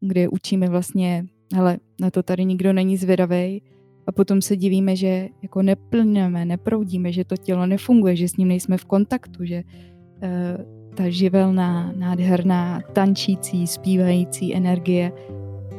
kde 0.00 0.28
učíme 0.28 0.68
vlastně, 0.68 1.24
hele, 1.54 1.78
na 2.00 2.10
to 2.10 2.22
tady 2.22 2.44
nikdo 2.44 2.72
není 2.72 2.96
zvědavý, 2.96 3.62
a 4.06 4.12
potom 4.12 4.42
se 4.42 4.56
divíme, 4.56 4.96
že 4.96 5.28
jako 5.42 5.62
neplňujeme, 5.62 6.44
neproudíme, 6.44 7.12
že 7.12 7.24
to 7.24 7.36
tělo 7.36 7.66
nefunguje, 7.66 8.16
že 8.16 8.28
s 8.28 8.36
ním 8.36 8.48
nejsme 8.48 8.76
v 8.76 8.84
kontaktu, 8.84 9.44
že 9.44 9.62
uh, 9.62 10.94
ta 10.94 11.08
živelná, 11.08 11.92
nádherná, 11.96 12.80
tančící, 12.92 13.66
zpívající 13.66 14.54
energie, 14.54 15.12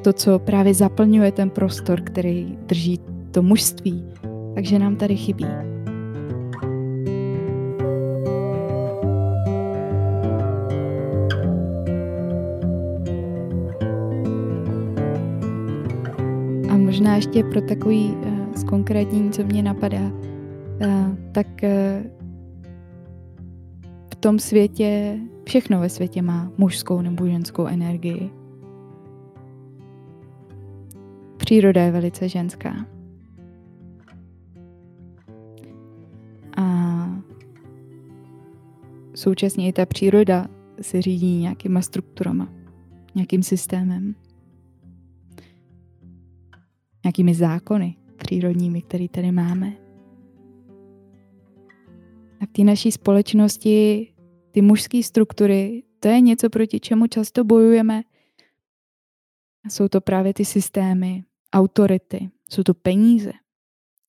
to, 0.03 0.13
co 0.13 0.39
právě 0.39 0.73
zaplňuje 0.73 1.31
ten 1.31 1.49
prostor, 1.49 2.01
který 2.01 2.57
drží 2.65 2.99
to 3.35 3.41
mužství, 3.41 4.05
takže 4.55 4.79
nám 4.79 4.95
tady 4.95 5.15
chybí. 5.15 5.45
A 16.69 16.77
možná 16.77 17.15
ještě 17.15 17.43
pro 17.43 17.61
takový 17.61 18.11
uh, 18.11 18.53
z 18.55 18.63
konkrétní, 18.63 19.31
co 19.31 19.43
mě 19.43 19.63
napadá, 19.63 20.01
uh, 20.01 21.15
tak 21.31 21.47
uh, 21.63 22.15
tom 24.25 24.39
světě, 24.39 25.19
všechno 25.43 25.79
ve 25.79 25.89
světě 25.89 26.21
má 26.21 26.51
mužskou 26.57 27.01
nebo 27.01 27.27
ženskou 27.27 27.65
energii. 27.65 28.29
Příroda 31.37 31.81
je 31.81 31.91
velice 31.91 32.29
ženská. 32.29 32.94
Současně 39.25 39.67
i 39.67 39.73
ta 39.73 39.85
příroda 39.85 40.47
se 40.81 41.01
řídí 41.01 41.37
nějakýma 41.37 41.81
strukturama, 41.81 42.53
nějakým 43.15 43.43
systémem, 43.43 44.15
nějakými 47.03 47.35
zákony 47.35 47.95
přírodními, 48.17 48.81
které 48.81 49.07
tady 49.07 49.31
máme. 49.31 49.73
A 52.41 52.45
v 52.45 52.51
té 52.51 52.63
naší 52.63 52.91
společnosti 52.91 54.07
ty 54.51 54.61
mužské 54.61 55.03
struktury, 55.03 55.83
to 55.99 56.07
je 56.07 56.21
něco, 56.21 56.49
proti 56.49 56.79
čemu 56.79 57.07
často 57.07 57.43
bojujeme. 57.43 58.03
Jsou 59.69 59.87
to 59.87 60.01
právě 60.01 60.33
ty 60.33 60.45
systémy, 60.45 61.23
autority, 61.53 62.29
jsou 62.49 62.63
to 62.63 62.73
peníze, 62.73 63.31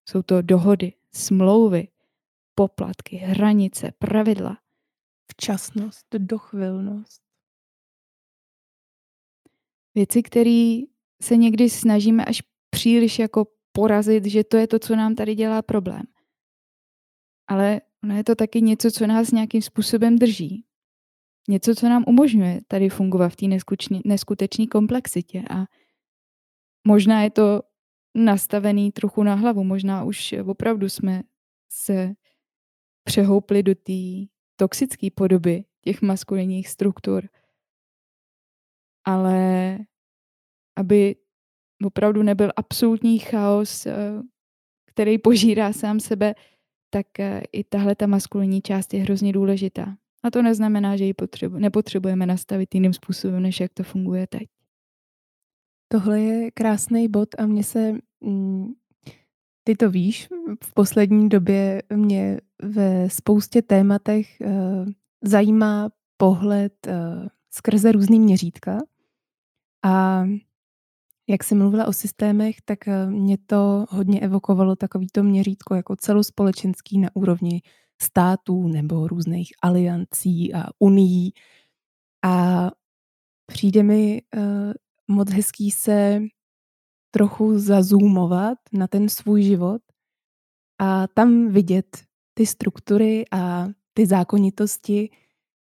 jsou 0.09 0.23
to 0.23 0.43
dohody, 0.43 0.93
smlouvy, 1.13 1.89
poplatky, 2.55 3.17
hranice, 3.17 3.93
pravidla. 3.99 4.66
Včasnost, 5.33 6.07
dochvilnost. 6.19 7.23
Věci, 9.95 10.23
které 10.23 10.81
se 11.23 11.37
někdy 11.37 11.71
snažíme 11.71 12.25
až 12.25 12.43
příliš 12.71 13.19
jako 13.19 13.47
porazit, 13.73 14.25
že 14.25 14.45
to 14.45 14.57
je 14.57 14.67
to, 14.67 14.79
co 14.79 14.97
nám 14.97 15.15
tady 15.15 15.35
dělá 15.35 15.63
problém. 15.63 16.03
Ale 17.49 17.81
Ono 18.07 18.17
je 18.17 18.25
to 18.25 18.35
taky 18.35 18.63
něco, 18.63 18.91
co 18.91 19.07
nás 19.07 19.33
nějakým 19.33 19.63
způsobem 19.63 20.19
drží. 20.19 20.65
Něco, 21.49 21.75
co 21.75 21.89
nám 21.89 22.05
umožňuje 22.07 22.61
tady 22.69 22.89
fungovat 22.89 23.29
v 23.29 23.37
té 23.37 23.47
neskutečné 24.05 24.67
komplexitě. 24.67 25.43
A 25.51 25.67
možná 26.87 27.23
je 27.23 27.31
to 27.31 27.63
nastavený 28.15 28.93
trochu 28.93 29.23
na 29.23 29.35
hlavu. 29.35 29.65
Možná 29.65 30.05
už 30.05 30.35
opravdu 30.47 30.89
jsme 30.89 31.23
se 31.69 32.15
přehoupli 33.05 33.63
do 33.63 33.75
té 33.75 34.27
toxické 34.57 35.11
podoby 35.11 35.65
těch 35.81 36.03
maskulinních 36.03 36.69
struktur. 36.69 37.29
Ale 39.05 39.79
aby 40.77 41.17
opravdu 41.85 42.23
nebyl 42.23 42.51
absolutní 42.57 43.19
chaos, 43.19 43.87
eh, 43.87 43.95
který 44.87 45.19
požírá 45.19 45.73
sám 45.73 46.01
sebe, 46.01 46.35
tak 46.91 47.21
eh, 47.21 47.43
i 47.53 47.65
tahle 47.65 47.95
ta 47.95 48.07
maskulinní 48.07 48.63
část 48.63 48.95
je 48.95 49.03
hrozně 49.03 49.33
důležitá. 49.33 49.97
A 50.23 50.31
to 50.31 50.43
neznamená, 50.43 50.97
že 50.97 51.05
ji 51.05 51.15
potřebu, 51.15 51.59
nepotřebujeme 51.59 52.27
nastavit 52.27 52.75
jiným 52.75 52.93
způsobem, 52.93 53.43
než 53.43 53.61
jak 53.61 53.75
to 53.75 53.83
funguje 53.83 54.27
teď. 54.27 54.49
Tohle 55.89 56.21
je 56.21 56.51
krásný 56.51 57.09
bod 57.09 57.29
a 57.39 57.47
mě 57.47 57.65
se, 57.65 57.93
mm, 58.21 58.75
ty 59.67 59.77
to 59.77 59.91
víš, 59.91 60.29
v 60.65 60.75
poslední 60.75 61.29
době 61.29 61.83
mě 61.95 62.41
ve 62.63 63.11
spoustě 63.11 63.63
tématech 63.63 64.37
uh, 64.41 64.89
zajímá 65.25 65.91
pohled 66.17 66.87
uh, 66.87 67.27
skrze 67.51 67.93
různý 67.93 68.21
měřítka. 68.21 68.79
A 69.85 70.25
jak 71.29 71.45
jsi 71.45 71.55
mluvila 71.55 71.87
o 71.87 71.93
systémech, 71.93 72.57
tak 72.65 72.89
eh, 72.89 73.07
mě 73.07 73.39
to 73.47 73.87
hodně 73.91 74.21
evokovalo 74.21 74.77
takovýto 74.77 75.23
měřítko 75.23 75.75
jako 75.75 75.97
celospolečenský 75.97 76.99
na 76.99 77.09
úrovni 77.15 77.63
států 78.03 78.69
nebo 78.69 79.09
různých 79.09 79.49
aliancí 79.63 80.55
a 80.55 80.65
unií. 80.79 81.33
A 82.25 82.71
přijde 83.47 83.83
mi 83.83 84.23
uh, 84.37 84.43
moc 85.09 85.31
hezký 85.31 85.71
se 85.71 86.21
trochu 87.17 87.59
zazumovat 87.59 88.59
na 88.73 88.87
ten 88.87 89.09
svůj 89.09 89.43
život 89.43 89.83
a 90.81 91.07
tam 91.07 91.49
vidět 91.49 92.05
ty 92.35 92.47
struktury 92.47 93.25
a 93.33 93.69
ty 93.95 94.07
zákonitosti, 94.07 95.11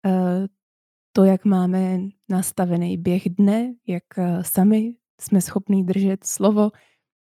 uh, 0.05 0.47
to, 1.15 1.23
jak 1.23 1.45
máme 1.45 1.99
nastavený 2.29 2.97
běh 2.97 3.29
dne, 3.29 3.75
jak 3.87 4.03
sami 4.41 4.95
jsme 5.21 5.41
schopní 5.41 5.85
držet 5.85 6.23
slovo. 6.23 6.71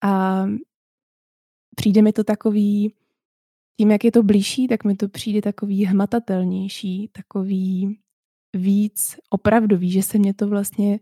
A 0.03 0.45
přijde 1.75 2.01
mi 2.01 2.13
to 2.13 2.23
takový, 2.23 2.93
tím, 3.79 3.91
jak 3.91 4.03
je 4.03 4.12
to 4.12 4.23
blížší, 4.23 4.67
tak 4.67 4.84
mi 4.84 4.95
to 4.95 5.10
přijde 5.10 5.41
takový 5.41 5.86
hmatatelnější, 5.86 7.07
takový 7.11 7.99
víc 8.55 9.15
opravdový, 9.30 9.91
že 9.91 10.03
se 10.03 10.17
mě 10.17 10.34
to 10.34 10.47
vlastně 10.47 10.99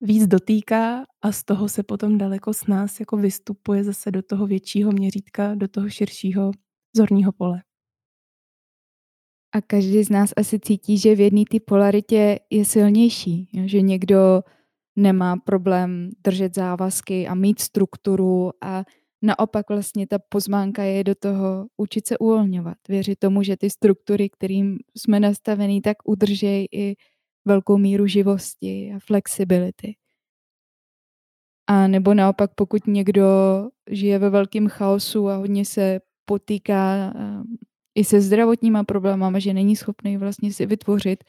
víc 0.00 0.26
dotýká 0.26 1.04
a 1.22 1.32
z 1.32 1.44
toho 1.44 1.68
se 1.68 1.82
potom 1.82 2.18
daleko 2.18 2.54
s 2.54 2.66
nás 2.66 3.00
jako 3.00 3.16
vystupuje 3.16 3.84
zase 3.84 4.10
do 4.10 4.22
toho 4.22 4.46
většího 4.46 4.92
měřítka, 4.92 5.54
do 5.54 5.68
toho 5.68 5.90
širšího 5.90 6.50
zorního 6.96 7.32
pole. 7.32 7.62
A 9.54 9.60
každý 9.60 10.04
z 10.04 10.10
nás 10.10 10.30
asi 10.36 10.60
cítí, 10.60 10.98
že 10.98 11.14
v 11.14 11.20
jedné 11.20 11.42
té 11.50 11.60
polaritě 11.60 12.38
je 12.50 12.64
silnější, 12.64 13.48
že 13.64 13.80
někdo 13.80 14.42
nemá 14.96 15.36
problém 15.36 16.10
držet 16.24 16.54
závazky 16.54 17.28
a 17.28 17.34
mít 17.34 17.60
strukturu 17.60 18.50
a 18.64 18.84
naopak 19.22 19.68
vlastně 19.68 20.06
ta 20.06 20.18
pozvánka 20.28 20.82
je 20.82 21.04
do 21.04 21.14
toho 21.14 21.66
učit 21.76 22.06
se 22.06 22.18
uvolňovat. 22.18 22.76
Věřit 22.88 23.18
tomu, 23.18 23.42
že 23.42 23.56
ty 23.56 23.70
struktury, 23.70 24.30
kterým 24.30 24.78
jsme 24.96 25.20
nastavení, 25.20 25.82
tak 25.82 25.96
udržejí 26.04 26.66
i 26.72 26.96
velkou 27.48 27.78
míru 27.78 28.06
živosti 28.06 28.92
a 28.96 28.98
flexibility. 28.98 29.96
A 31.66 31.86
nebo 31.86 32.14
naopak, 32.14 32.54
pokud 32.54 32.86
někdo 32.86 33.24
žije 33.90 34.18
ve 34.18 34.30
velkém 34.30 34.68
chaosu 34.68 35.28
a 35.28 35.36
hodně 35.36 35.64
se 35.64 36.00
potýká 36.24 37.12
um, 37.14 37.58
i 37.94 38.04
se 38.04 38.20
zdravotníma 38.20 38.84
problémama, 38.84 39.38
že 39.38 39.52
není 39.54 39.76
schopný 39.76 40.16
vlastně 40.16 40.52
si 40.52 40.66
vytvořit 40.66 41.24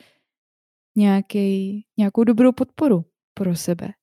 nějaký, 0.97 1.85
nějakou 1.97 2.23
dobrou 2.23 2.51
podporu 2.51 3.05
pro 3.33 3.55
sebe. 3.55 3.93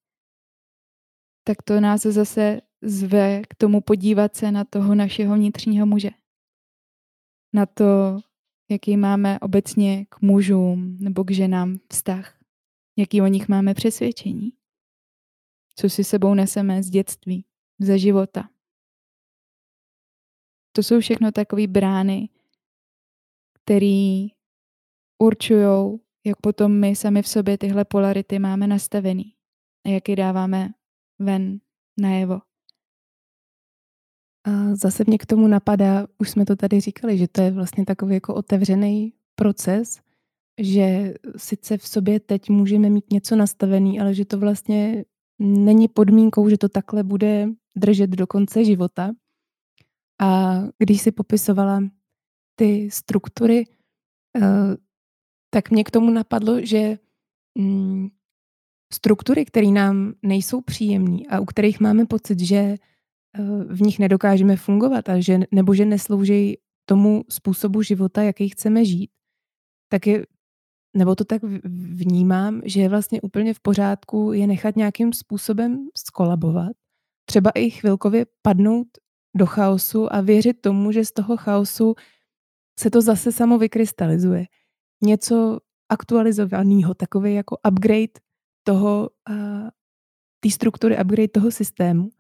Tak 1.45 1.63
to 1.65 1.81
nás 1.81 2.03
zase 2.03 2.61
zve 2.83 3.43
k 3.49 3.55
tomu 3.55 3.81
podívat 3.81 4.37
se 4.37 4.53
na 4.53 4.65
toho 4.65 4.95
našeho 4.95 5.35
vnitřního 5.35 5.87
muže. 5.87 6.11
Na 7.55 7.67
to, 7.67 8.21
jaký 8.71 8.97
máme 8.97 9.41
obecně 9.41 10.07
k 10.09 10.21
mužům 10.21 10.99
nebo 11.01 11.25
k 11.25 11.31
ženám 11.31 11.79
vztah. 11.93 12.39
jaký 12.99 13.23
o 13.23 13.27
nich 13.27 13.49
máme 13.49 13.75
přesvědčení, 13.75 14.53
co 15.75 15.91
si 15.91 16.05
sebou 16.05 16.35
neseme 16.35 16.83
z 16.83 16.91
dětství, 16.91 17.45
ze 17.79 17.99
života. 17.99 18.51
To 20.73 20.83
jsou 20.83 21.01
všechno 21.01 21.33
takové 21.33 21.67
brány, 21.67 22.29
které 23.53 24.27
určují, 25.19 26.01
jak 26.25 26.41
potom 26.41 26.81
my 26.81 26.97
sami 26.97 27.23
v 27.23 27.29
sobě 27.29 27.59
tyhle 27.59 27.85
polarity 27.85 28.39
máme 28.39 28.67
nastavený 28.67 29.35
a 29.87 29.89
jak 29.89 30.09
je 30.09 30.17
dáváme 30.17 30.69
ven 31.19 31.61
najevo. 32.01 32.41
A 34.47 34.75
zase 34.75 35.05
mě 35.07 35.19
k 35.19 35.27
tomu 35.27 35.47
napadá, 35.47 36.07
už 36.19 36.31
jsme 36.31 36.47
to 36.47 36.57
tady 36.57 36.81
říkali, 36.81 37.19
že 37.19 37.29
to 37.29 37.41
je 37.41 37.51
vlastně 37.51 37.85
takový 37.85 38.15
jako 38.15 38.35
otevřený 38.35 39.13
proces, 39.35 40.01
že 40.61 41.15
sice 41.37 41.79
v 41.79 41.89
sobě 41.89 42.21
teď 42.21 42.51
můžeme 42.51 42.91
mít 42.91 43.13
něco 43.13 43.37
nastavený, 43.37 44.01
ale 44.01 44.15
že 44.15 44.25
to 44.25 44.39
vlastně 44.39 45.05
není 45.39 45.89
podmínkou, 45.89 46.49
že 46.49 46.59
to 46.59 46.69
takhle 46.69 47.03
bude 47.03 47.49
držet 47.77 48.11
do 48.11 48.27
konce 48.27 48.65
života. 48.65 49.13
A 50.21 50.61
když 50.79 51.01
si 51.03 51.13
popisovala 51.13 51.81
ty 52.59 52.91
struktury, 52.91 53.65
eh, 54.37 54.77
tak 55.51 55.71
mě 55.71 55.85
k 55.85 55.91
tomu 55.91 56.11
napadlo, 56.11 56.61
že 56.61 56.99
mm, 57.59 58.09
struktury, 58.93 59.45
které 59.45 59.67
nám 59.67 60.15
nejsou 60.23 60.61
příjemné 60.61 61.19
a 61.31 61.41
u 61.41 61.45
kterých 61.45 61.81
máme 61.81 62.07
pocit, 62.07 62.41
že 62.41 62.77
v 63.69 63.83
nich 63.83 63.99
nedokážeme 63.99 64.57
fungovat 64.57 65.09
a 65.09 65.21
že, 65.21 65.41
nebo 65.51 65.75
že 65.75 65.85
neslouží 65.85 66.59
tomu 66.89 67.25
způsobu 67.29 67.83
života, 67.83 68.23
jaký 68.23 68.49
chceme 68.49 68.85
žít, 68.85 69.11
tak 69.89 70.07
je, 70.07 70.27
nebo 70.97 71.15
to 71.15 71.25
tak 71.25 71.43
vnímám, 71.95 72.61
že 72.65 72.81
je 72.81 72.89
vlastně 72.89 73.21
úplně 73.21 73.55
v 73.55 73.61
pořádku 73.61 74.33
je 74.33 74.47
nechat 74.47 74.77
nějakým 74.77 75.13
způsobem 75.13 75.89
skolabovat, 75.97 76.73
třeba 77.29 77.51
i 77.51 77.71
chvilkově 77.71 78.27
padnout 78.43 78.89
do 79.37 79.47
chaosu 79.47 80.13
a 80.13 80.21
věřit 80.21 80.61
tomu, 80.61 80.93
že 80.93 81.05
z 81.05 81.13
toho 81.13 81.37
chaosu 81.37 81.95
se 82.81 82.91
to 82.91 83.03
zase 83.03 83.33
samo 83.33 83.59
vykrystalizuje. 83.59 84.47
Něco 85.05 85.59
aktualizovaného, 85.89 86.95
takový 86.95 87.35
jako 87.35 87.57
upgrade 87.69 88.13
toho, 88.67 89.11
té 90.41 90.51
struktury, 90.51 90.97
upgrade 91.03 91.29
toho 91.29 91.51
systému. 91.51 92.11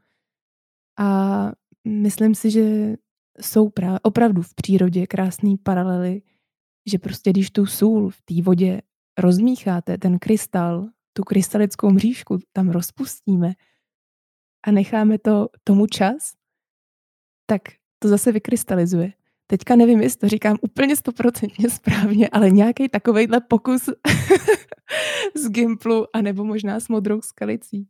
A 0.98 1.52
myslím 1.84 2.34
si, 2.34 2.50
že 2.50 2.94
jsou 3.40 3.68
právě 3.68 4.00
opravdu 4.02 4.42
v 4.42 4.54
přírodě 4.54 5.06
krásné 5.06 5.54
paralely, 5.62 6.22
že 6.86 6.98
prostě 6.98 7.30
když 7.30 7.50
tu 7.50 7.66
sůl 7.66 8.10
v 8.10 8.22
té 8.22 8.42
vodě 8.42 8.82
rozmícháte, 9.18 9.98
ten 9.98 10.18
krystal, 10.18 10.88
tu 11.12 11.22
krystalickou 11.22 11.90
mřížku 11.90 12.38
tam 12.52 12.68
rozpustíme 12.68 13.54
a 14.66 14.70
necháme 14.70 15.18
to 15.18 15.48
tomu 15.64 15.86
čas, 15.86 16.32
tak 17.46 17.62
to 17.98 18.08
zase 18.08 18.32
vykrystalizuje. 18.32 19.12
Teďka 19.46 19.76
nevím, 19.76 20.00
jestli 20.00 20.18
to 20.18 20.28
říkám 20.28 20.56
úplně 20.60 20.96
stoprocentně 20.96 21.70
správně, 21.70 22.28
ale 22.28 22.50
nějaký 22.50 22.88
takovejhle 22.88 23.40
pokus 23.40 23.82
z 25.34 25.48
Gimplu, 25.48 26.16
anebo 26.16 26.44
možná 26.44 26.80
s 26.80 26.88
modrou 26.88 27.20
skalicí. 27.20 27.88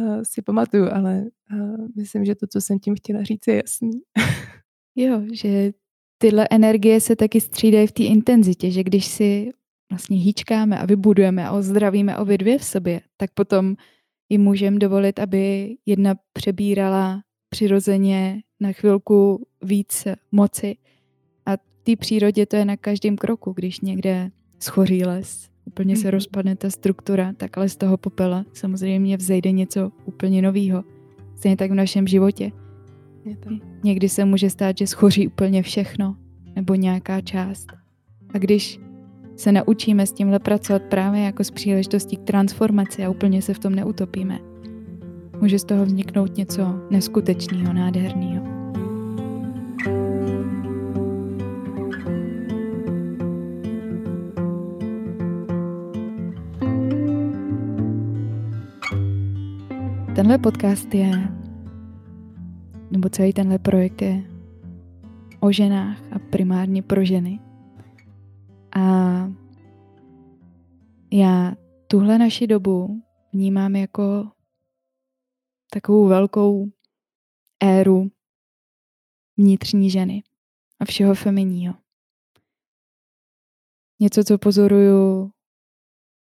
Uh, 0.00 0.22
si 0.22 0.42
pamatuju, 0.42 0.88
ale 0.92 1.24
uh, 1.52 1.86
myslím, 1.96 2.24
že 2.24 2.34
to, 2.34 2.46
co 2.46 2.60
jsem 2.60 2.78
tím 2.78 2.94
chtěla 2.94 3.22
říct, 3.22 3.46
je 3.46 3.56
jasný. 3.56 3.90
jo, 4.96 5.22
že 5.32 5.72
tyhle 6.18 6.48
energie 6.50 7.00
se 7.00 7.16
taky 7.16 7.40
střídají 7.40 7.86
v 7.86 7.92
té 7.92 8.02
intenzitě, 8.02 8.70
že 8.70 8.84
když 8.84 9.06
si 9.06 9.50
vlastně 9.90 10.16
hýčkáme 10.16 10.78
a 10.78 10.86
vybudujeme 10.86 11.46
a 11.46 11.52
ozdravíme 11.52 12.18
obě 12.18 12.38
dvě 12.38 12.58
v 12.58 12.64
sobě, 12.64 13.00
tak 13.16 13.30
potom 13.34 13.76
jim 14.28 14.42
můžeme 14.42 14.78
dovolit, 14.78 15.18
aby 15.18 15.74
jedna 15.86 16.14
přebírala 16.32 17.22
přirozeně 17.48 18.42
na 18.60 18.72
chvilku 18.72 19.46
víc 19.62 20.06
moci. 20.32 20.76
A 21.46 21.56
v 21.56 21.82
té 21.82 21.96
přírodě 21.96 22.46
to 22.46 22.56
je 22.56 22.64
na 22.64 22.76
každém 22.76 23.16
kroku, 23.16 23.52
když 23.52 23.80
někde 23.80 24.30
schoří 24.58 25.04
les, 25.04 25.48
úplně 25.70 25.96
se 25.96 26.08
mhm. 26.08 26.10
rozpadne 26.10 26.56
ta 26.56 26.70
struktura, 26.70 27.32
tak 27.36 27.58
ale 27.58 27.68
z 27.68 27.76
toho 27.76 27.96
popela 27.96 28.44
samozřejmě 28.52 29.16
vzejde 29.16 29.52
něco 29.52 29.90
úplně 30.04 30.42
nového. 30.42 30.84
Stejně 31.36 31.56
tak 31.56 31.70
v 31.70 31.74
našem 31.74 32.06
životě. 32.06 32.52
Někdy 33.84 34.08
se 34.08 34.24
může 34.24 34.50
stát, 34.50 34.78
že 34.78 34.86
schoří 34.86 35.28
úplně 35.28 35.62
všechno, 35.62 36.16
nebo 36.56 36.74
nějaká 36.74 37.20
část. 37.20 37.66
A 38.34 38.38
když 38.38 38.80
se 39.36 39.52
naučíme 39.52 40.06
s 40.06 40.12
tímhle 40.12 40.38
pracovat 40.38 40.82
právě 40.82 41.22
jako 41.22 41.44
s 41.44 41.50
příležitostí 41.50 42.16
k 42.16 42.24
transformaci 42.24 43.04
a 43.04 43.10
úplně 43.10 43.42
se 43.42 43.54
v 43.54 43.58
tom 43.58 43.74
neutopíme, 43.74 44.38
může 45.40 45.58
z 45.58 45.64
toho 45.64 45.84
vzniknout 45.84 46.36
něco 46.36 46.62
neskutečného, 46.90 47.72
nádherného. 47.72 48.39
Tenhle 60.30 60.50
podcast 60.50 60.94
je, 60.94 61.10
nebo 62.90 63.08
celý 63.08 63.32
tenhle 63.32 63.58
projekt 63.58 64.02
je 64.02 64.22
o 65.40 65.52
ženách 65.52 66.12
a 66.12 66.18
primárně 66.18 66.82
pro 66.82 67.04
ženy. 67.04 67.40
A 68.76 68.82
já 71.12 71.52
tuhle 71.86 72.18
naši 72.18 72.46
dobu 72.46 73.02
vnímám 73.32 73.76
jako 73.76 74.30
takovou 75.72 76.06
velkou 76.06 76.70
éru 77.62 78.10
vnitřní 79.36 79.90
ženy 79.90 80.22
a 80.80 80.84
všeho 80.84 81.14
feminního. 81.14 81.74
Něco, 84.00 84.24
co 84.24 84.38
pozoruju 84.38 85.32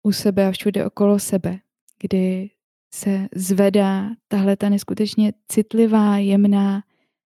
u 0.02 0.12
sebe 0.12 0.48
a 0.48 0.52
všude 0.52 0.86
okolo 0.86 1.18
sebe, 1.18 1.58
kdy 2.00 2.50
se 2.94 3.28
zvedá 3.34 4.10
tahle 4.28 4.56
ta 4.56 4.68
neskutečně 4.68 5.32
citlivá, 5.48 6.18
jemná 6.18 6.82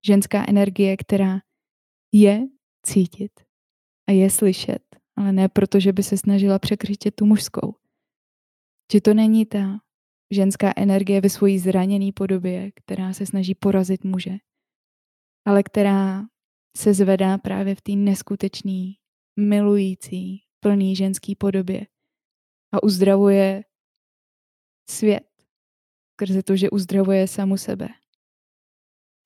ženská 0.06 0.46
energie, 0.48 0.98
která 0.98 1.40
je 2.14 2.48
cítit 2.86 3.32
a 4.10 4.12
je 4.12 4.30
slyšet, 4.30 4.84
ale 5.18 5.32
ne 5.32 5.50
proto, 5.50 5.80
že 5.80 5.94
by 5.94 6.04
se 6.04 6.18
snažila 6.18 6.60
překřičet 6.60 7.16
tu 7.16 7.26
mužskou. 7.26 7.76
Že 8.94 9.02
to 9.02 9.14
není 9.14 9.46
ta 9.46 9.80
ženská 10.32 10.74
energie 10.76 11.22
ve 11.22 11.30
svojí 11.30 11.60
zraněné 11.60 12.12
podobě, 12.12 12.72
která 12.72 13.14
se 13.14 13.26
snaží 13.26 13.56
porazit 13.56 14.04
muže, 14.04 14.38
ale 15.46 15.64
která 15.64 16.26
se 16.78 16.94
zvedá 16.94 17.38
právě 17.38 17.76
v 17.76 17.82
té 17.82 17.92
neskutečné, 17.92 18.94
milující, 19.40 20.44
plný 20.60 20.96
ženský 20.96 21.36
podobě 21.36 21.88
a 22.74 22.84
uzdravuje 22.84 23.64
svět 24.90 25.35
skrze 26.16 26.44
to, 26.44 26.56
že 26.56 26.70
uzdravuje 26.70 27.28
samu 27.28 27.58
sebe. 27.58 27.90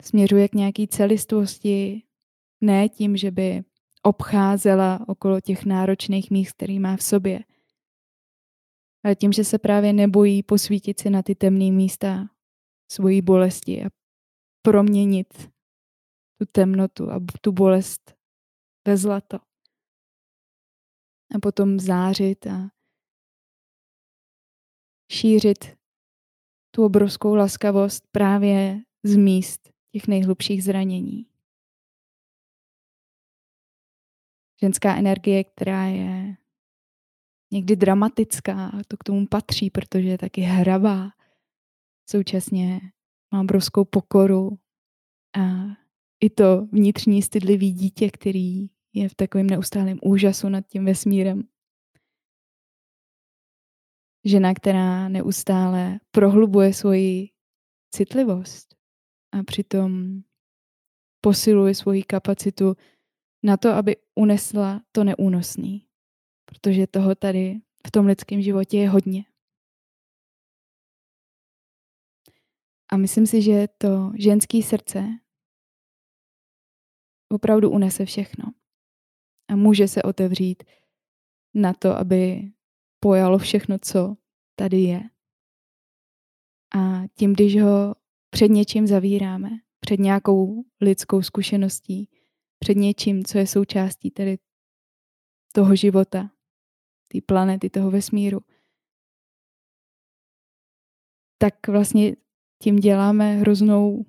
Směřuje 0.01 0.47
k 0.47 0.53
nějaký 0.53 0.87
celistvosti, 0.87 2.03
ne 2.61 2.89
tím, 2.89 3.17
že 3.17 3.31
by 3.31 3.63
obcházela 4.03 5.05
okolo 5.07 5.41
těch 5.41 5.65
náročných 5.65 6.31
míst, 6.31 6.51
který 6.51 6.79
má 6.79 6.97
v 6.97 7.03
sobě, 7.03 7.39
ale 9.03 9.15
tím, 9.15 9.31
že 9.31 9.43
se 9.43 9.59
právě 9.59 9.93
nebojí 9.93 10.43
posvítit 10.43 10.99
si 10.99 11.09
na 11.09 11.23
ty 11.23 11.35
temné 11.35 11.71
místa 11.71 12.29
svojí 12.91 13.21
bolesti 13.21 13.85
a 13.85 13.89
proměnit 14.61 15.51
tu 16.39 16.45
temnotu 16.51 17.11
a 17.11 17.19
tu 17.41 17.51
bolest 17.51 18.15
ve 18.87 18.97
zlato. 18.97 19.37
A 21.35 21.39
potom 21.41 21.79
zářit 21.79 22.47
a 22.47 22.69
šířit 25.11 25.78
tu 26.79 26.85
obrovskou 26.85 27.35
laskavost 27.35 28.03
právě 28.11 28.81
z 29.03 29.15
míst 29.15 29.69
těch 29.91 30.07
nejhlubších 30.07 30.63
zranění. 30.63 31.25
Ženská 34.61 34.95
energie, 34.95 35.43
která 35.43 35.85
je 35.85 36.35
někdy 37.51 37.75
dramatická, 37.75 38.71
to 38.87 38.97
k 38.97 39.03
tomu 39.03 39.27
patří, 39.27 39.69
protože 39.69 40.07
je 40.07 40.17
taky 40.17 40.41
hravá. 40.41 41.09
Současně 42.09 42.79
má 43.31 43.41
obrovskou 43.41 43.85
pokoru 43.85 44.59
a 45.37 45.41
i 46.19 46.29
to 46.29 46.67
vnitřní 46.71 47.21
stydlivý 47.21 47.71
dítě, 47.71 48.11
který 48.11 48.69
je 48.93 49.09
v 49.09 49.15
takovém 49.15 49.47
neustálém 49.47 49.97
úžasu 50.01 50.49
nad 50.49 50.67
tím 50.67 50.85
vesmírem 50.85 51.43
žena, 54.25 54.53
která 54.53 55.09
neustále 55.09 55.99
prohlubuje 56.11 56.73
svoji 56.73 57.29
citlivost 57.95 58.75
a 59.31 59.43
přitom 59.43 60.21
posiluje 61.21 61.75
svoji 61.75 62.03
kapacitu 62.03 62.75
na 63.43 63.57
to, 63.57 63.69
aby 63.69 63.95
unesla 64.15 64.81
to 64.91 65.03
neúnosný. 65.03 65.85
Protože 66.45 66.87
toho 66.87 67.15
tady 67.15 67.61
v 67.87 67.91
tom 67.91 68.05
lidském 68.05 68.41
životě 68.41 68.77
je 68.77 68.89
hodně. 68.89 69.25
A 72.91 72.97
myslím 72.97 73.27
si, 73.27 73.41
že 73.41 73.67
to 73.77 74.11
ženské 74.17 74.61
srdce 74.63 75.03
opravdu 77.29 77.69
unese 77.69 78.05
všechno. 78.05 78.43
A 79.47 79.55
může 79.55 79.87
se 79.87 80.03
otevřít 80.03 80.63
na 81.53 81.73
to, 81.73 81.97
aby 81.97 82.51
pojalo 82.99 83.37
všechno, 83.37 83.77
co 83.81 84.15
tady 84.55 84.77
je. 84.77 85.01
A 86.75 87.07
tím, 87.15 87.33
když 87.33 87.61
ho 87.61 87.95
před 88.29 88.47
něčím 88.47 88.87
zavíráme, 88.87 89.49
před 89.79 89.99
nějakou 89.99 90.63
lidskou 90.81 91.21
zkušeností, 91.21 92.09
před 92.59 92.77
něčím, 92.77 93.23
co 93.25 93.37
je 93.37 93.47
součástí 93.47 94.11
tedy 94.11 94.37
toho 95.53 95.75
života, 95.75 96.31
té 97.07 97.21
planety, 97.21 97.69
toho 97.69 97.91
vesmíru, 97.91 98.39
tak 101.37 101.67
vlastně 101.67 102.15
tím 102.63 102.75
děláme 102.75 103.35
hroznou, 103.35 104.05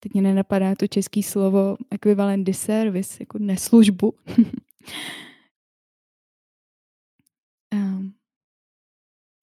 teď 0.00 0.12
mě 0.12 0.22
nenapadá 0.22 0.74
to 0.74 0.86
český 0.86 1.22
slovo, 1.22 1.76
ekvivalent 1.90 2.46
disservice, 2.46 3.16
jako 3.20 3.38
neslužbu. 3.38 4.12
um, 7.74 8.14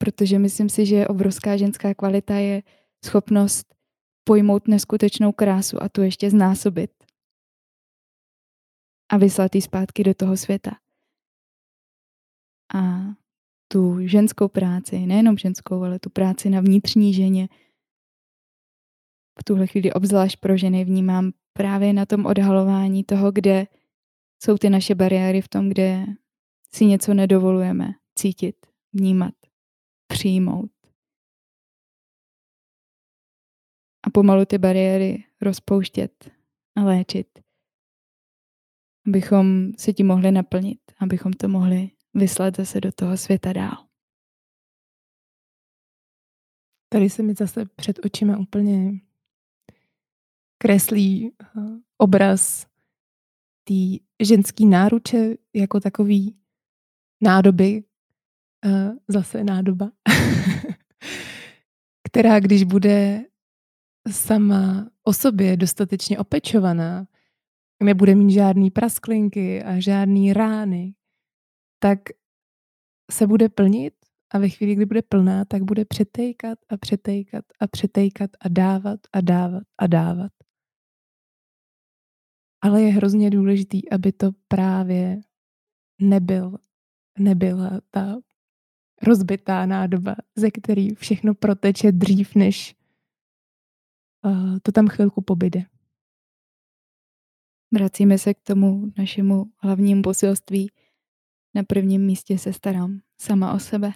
protože 0.01 0.39
myslím 0.39 0.69
si, 0.69 0.85
že 0.85 1.07
obrovská 1.07 1.57
ženská 1.57 1.93
kvalita 1.93 2.35
je 2.35 2.63
schopnost 3.05 3.75
pojmout 4.23 4.67
neskutečnou 4.67 5.31
krásu 5.31 5.83
a 5.83 5.89
tu 5.89 6.01
ještě 6.01 6.29
znásobit. 6.29 6.91
A 9.11 9.17
vyslat 9.17 9.55
ji 9.55 9.61
zpátky 9.61 10.03
do 10.03 10.13
toho 10.13 10.37
světa. 10.37 10.71
A 12.73 12.81
tu 13.67 14.07
ženskou 14.07 14.47
práci, 14.47 14.99
nejenom 14.99 15.37
ženskou, 15.37 15.83
ale 15.83 15.99
tu 15.99 16.09
práci 16.09 16.49
na 16.49 16.61
vnitřní 16.61 17.13
ženě, 17.13 17.49
v 19.39 19.43
tuhle 19.43 19.67
chvíli 19.67 19.93
obzvlášť 19.93 20.39
pro 20.39 20.57
ženy 20.57 20.85
vnímám 20.85 21.31
právě 21.53 21.93
na 21.93 22.05
tom 22.05 22.25
odhalování 22.25 23.03
toho, 23.03 23.31
kde 23.31 23.67
jsou 24.43 24.57
ty 24.57 24.69
naše 24.69 24.95
bariéry 24.95 25.41
v 25.41 25.47
tom, 25.47 25.69
kde 25.69 26.05
si 26.73 26.85
něco 26.85 27.13
nedovolujeme 27.13 27.93
cítit, 28.15 28.55
vnímat, 28.93 29.33
přijmout. 30.11 30.71
A 34.07 34.09
pomalu 34.13 34.45
ty 34.45 34.57
bariéry 34.57 35.23
rozpouštět 35.41 36.31
a 36.75 36.83
léčit. 36.83 37.39
Abychom 39.07 39.73
se 39.77 39.93
tím 39.93 40.07
mohli 40.07 40.31
naplnit, 40.31 40.79
abychom 40.99 41.33
to 41.33 41.47
mohli 41.47 41.91
vyslat 42.13 42.55
zase 42.57 42.81
do 42.81 42.91
toho 42.91 43.17
světa 43.17 43.53
dál. 43.53 43.87
Tady 46.93 47.09
se 47.09 47.23
mi 47.23 47.33
zase 47.33 47.65
před 47.65 48.05
očima 48.05 48.37
úplně 48.37 48.91
kreslí 50.57 51.31
eh, 51.31 51.61
obraz 51.97 52.65
té 53.63 53.73
ženský 54.23 54.65
náruče 54.65 55.37
jako 55.55 55.79
takový 55.79 56.37
nádoby, 57.21 57.83
eh, 58.65 58.91
zase 59.07 59.43
nádoba, 59.43 59.91
která 62.09 62.39
když 62.39 62.63
bude 62.63 63.25
sama 64.11 64.89
o 65.03 65.13
sobě 65.13 65.57
dostatečně 65.57 66.19
opečovaná, 66.19 67.07
nebude 67.83 68.15
mít 68.15 68.31
žádný 68.31 68.71
prasklinky 68.71 69.63
a 69.63 69.79
žádný 69.79 70.33
rány, 70.33 70.93
tak 71.79 71.99
se 73.11 73.27
bude 73.27 73.49
plnit 73.49 73.93
a 74.33 74.39
ve 74.39 74.49
chvíli, 74.49 74.75
kdy 74.75 74.85
bude 74.85 75.01
plná, 75.01 75.45
tak 75.45 75.63
bude 75.63 75.85
přetejkat 75.85 76.59
a 76.69 76.77
přetejkat 76.77 77.45
a 77.59 77.67
přetejkat 77.67 78.29
a 78.39 78.49
dávat 78.49 78.99
a 79.13 79.21
dávat 79.21 79.63
a 79.77 79.87
dávat. 79.87 80.31
Ale 82.61 82.81
je 82.81 82.91
hrozně 82.91 83.29
důležitý, 83.29 83.91
aby 83.91 84.11
to 84.11 84.31
právě 84.47 85.21
nebyl, 86.01 86.57
nebyla 87.19 87.81
ta 87.91 88.17
rozbitá 89.03 89.65
nádoba, 89.65 90.15
ze 90.35 90.51
který 90.51 90.95
všechno 90.95 91.35
proteče 91.35 91.91
dřív, 91.91 92.35
než 92.35 92.75
uh, 94.25 94.59
to 94.63 94.71
tam 94.71 94.87
chvilku 94.87 95.21
pobyde. 95.21 95.63
Vracíme 97.73 98.17
se 98.17 98.33
k 98.33 98.41
tomu 98.41 98.91
našemu 98.97 99.45
hlavnímu 99.57 100.01
posilství. 100.01 100.71
Na 101.55 101.63
prvním 101.63 102.05
místě 102.05 102.37
se 102.37 102.53
starám 102.53 103.01
sama 103.21 103.53
o 103.53 103.59
sebe, 103.59 103.91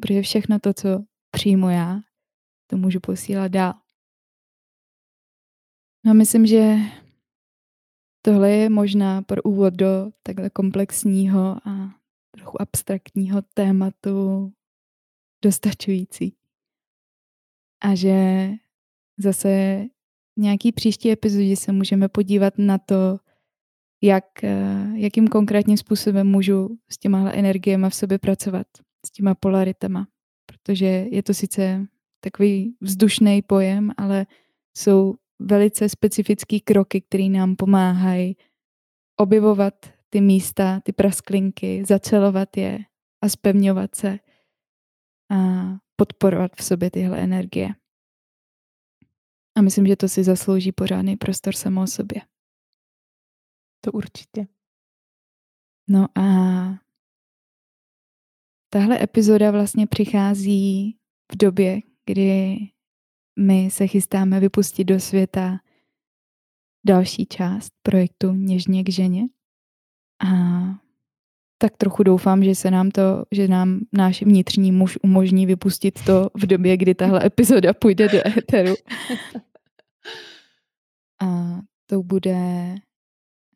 protože 0.00 0.22
všechno 0.22 0.58
to, 0.58 0.74
co 0.74 1.04
přijmu 1.30 1.68
já, 1.70 2.00
to 2.66 2.76
můžu 2.76 3.00
posílat 3.00 3.52
dál. 3.52 3.74
No 6.04 6.14
myslím, 6.14 6.46
že 6.46 6.76
Tohle 8.24 8.50
je 8.50 8.70
možná 8.70 9.22
pro 9.22 9.42
úvod 9.42 9.74
do 9.74 10.10
takhle 10.22 10.50
komplexního 10.50 11.56
a 11.68 11.94
trochu 12.36 12.62
abstraktního 12.62 13.42
tématu 13.54 14.52
dostačující. 15.44 16.36
A 17.84 17.94
že 17.94 18.48
zase 19.18 19.84
nějaký 20.38 20.72
příští 20.72 21.10
epizodě 21.10 21.56
se 21.56 21.72
můžeme 21.72 22.08
podívat 22.08 22.54
na 22.58 22.78
to, 22.78 23.18
jak, 24.02 24.24
jakým 24.94 25.28
konkrétním 25.28 25.76
způsobem 25.76 26.26
můžu 26.26 26.78
s 26.90 26.98
těma 26.98 27.30
energiemi 27.30 27.90
v 27.90 27.94
sobě 27.94 28.18
pracovat, 28.18 28.66
s 29.06 29.10
těma 29.10 29.34
polaritama. 29.34 30.08
Protože 30.46 30.86
je 30.86 31.22
to 31.22 31.34
sice 31.34 31.86
takový 32.20 32.76
vzdušný 32.80 33.42
pojem, 33.42 33.92
ale 33.96 34.26
jsou 34.76 35.14
velice 35.38 35.88
specifické 35.88 36.60
kroky, 36.60 37.00
které 37.00 37.24
nám 37.24 37.56
pomáhají 37.56 38.36
objevovat 39.16 39.74
ty 40.12 40.20
místa, 40.20 40.80
ty 40.80 40.92
prasklinky, 40.92 41.84
zacelovat 41.84 42.56
je 42.56 42.78
a 43.22 43.28
spevňovat 43.28 43.94
se 43.94 44.18
a 45.30 45.36
podporovat 45.96 46.52
v 46.56 46.64
sobě 46.64 46.90
tyhle 46.90 47.22
energie. 47.22 47.68
A 49.58 49.62
myslím, 49.62 49.86
že 49.86 49.96
to 49.96 50.08
si 50.08 50.24
zaslouží 50.24 50.72
pořádný 50.72 51.16
prostor 51.16 51.54
samo 51.54 51.82
o 51.82 51.86
sobě. 51.86 52.20
To 53.80 53.92
určitě. 53.92 54.46
No 55.88 56.06
a 56.18 56.24
tahle 58.72 59.02
epizoda 59.02 59.50
vlastně 59.50 59.86
přichází 59.86 60.98
v 61.32 61.36
době, 61.36 61.80
kdy 62.06 62.56
my 63.38 63.70
se 63.70 63.86
chystáme 63.86 64.40
vypustit 64.40 64.84
do 64.84 65.00
světa 65.00 65.58
další 66.86 67.26
část 67.26 67.72
projektu 67.82 68.32
Něžně 68.32 68.84
k 68.84 68.88
ženě. 68.88 69.22
A 70.26 70.28
tak 71.58 71.76
trochu 71.76 72.02
doufám, 72.02 72.44
že 72.44 72.54
se 72.54 72.70
nám 72.70 72.90
to, 72.90 73.24
že 73.30 73.48
nám 73.48 73.80
náš 73.92 74.22
vnitřní 74.22 74.72
muž 74.72 74.98
umožní 75.02 75.46
vypustit 75.46 76.04
to 76.04 76.30
v 76.34 76.46
době, 76.46 76.76
kdy 76.76 76.94
tahle 76.94 77.20
epizoda 77.26 77.74
půjde 77.74 78.08
do 78.08 78.18
éteru. 78.38 78.74
A 81.22 81.58
to 81.86 82.02
bude 82.02 82.74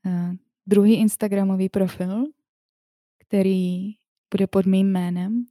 uh, 0.07 0.35
druhý 0.67 0.95
Instagramový 0.95 1.69
profil, 1.69 2.25
který 3.19 3.93
bude 4.35 4.47
pod 4.47 4.67
mým 4.67 4.93
jménem 4.93 5.45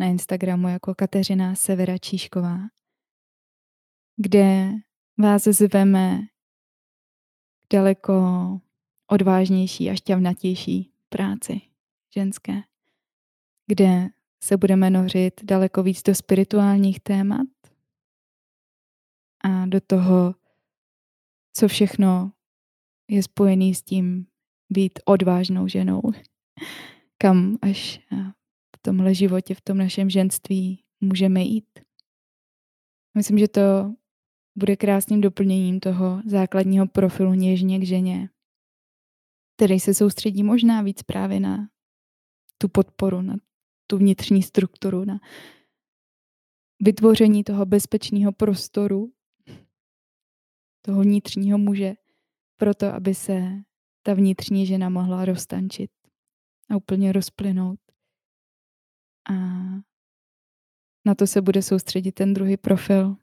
na 0.00 0.06
Instagramu 0.06 0.68
jako 0.68 0.94
Kateřina 0.94 1.54
Severa 1.54 1.98
Číšková 1.98 2.58
kde 4.16 4.72
vás 5.18 5.42
zveme 5.42 6.20
daleko 7.72 8.14
odvážnější 9.12 9.90
a 9.90 9.94
šťavnatější 9.94 10.92
práci 11.08 11.60
ženské, 12.14 12.62
kde 13.66 14.08
se 14.44 14.56
budeme 14.56 14.90
nořit 14.90 15.44
daleko 15.44 15.82
víc 15.82 16.02
do 16.02 16.14
spirituálních 16.14 17.00
témat 17.00 17.46
a 19.44 19.66
do 19.66 19.80
toho, 19.80 20.34
co 21.56 21.68
všechno 21.68 22.32
je 23.10 23.22
spojený 23.22 23.74
s 23.74 23.82
tím 23.82 24.26
být 24.70 24.98
odvážnou 25.04 25.68
ženou, 25.68 26.02
kam 27.18 27.58
až 27.62 28.00
v 28.76 28.82
tomhle 28.82 29.14
životě, 29.14 29.54
v 29.54 29.60
tom 29.60 29.78
našem 29.78 30.10
ženství 30.10 30.84
můžeme 31.00 31.40
jít. 31.42 31.68
Myslím, 33.16 33.38
že 33.38 33.48
to 33.48 33.94
bude 34.58 34.76
krásným 34.76 35.20
doplněním 35.20 35.80
toho 35.80 36.22
základního 36.26 36.86
profilu 36.86 37.34
něžně 37.34 37.78
k 37.78 37.82
ženě, 37.82 38.28
který 39.56 39.80
se 39.80 39.94
soustředí 39.94 40.42
možná 40.42 40.82
víc 40.82 41.02
právě 41.02 41.40
na 41.40 41.68
tu 42.58 42.68
podporu, 42.68 43.22
na 43.22 43.36
tu 43.86 43.98
vnitřní 43.98 44.42
strukturu, 44.42 45.04
na 45.04 45.20
vytvoření 46.80 47.44
toho 47.44 47.66
bezpečného 47.66 48.32
prostoru, 48.32 49.12
toho 50.82 51.02
vnitřního 51.02 51.58
muže, 51.58 51.94
proto 52.56 52.86
aby 52.94 53.14
se 53.14 53.42
ta 54.02 54.14
vnitřní 54.14 54.66
žena 54.66 54.88
mohla 54.88 55.24
roztančit 55.24 55.90
a 56.70 56.76
úplně 56.76 57.12
rozplynout 57.12 57.80
a 59.30 59.34
na 61.06 61.14
to 61.18 61.26
se 61.26 61.42
bude 61.42 61.62
soustředit 61.62 62.12
ten 62.12 62.34
druhý 62.34 62.56
profil. 62.56 63.16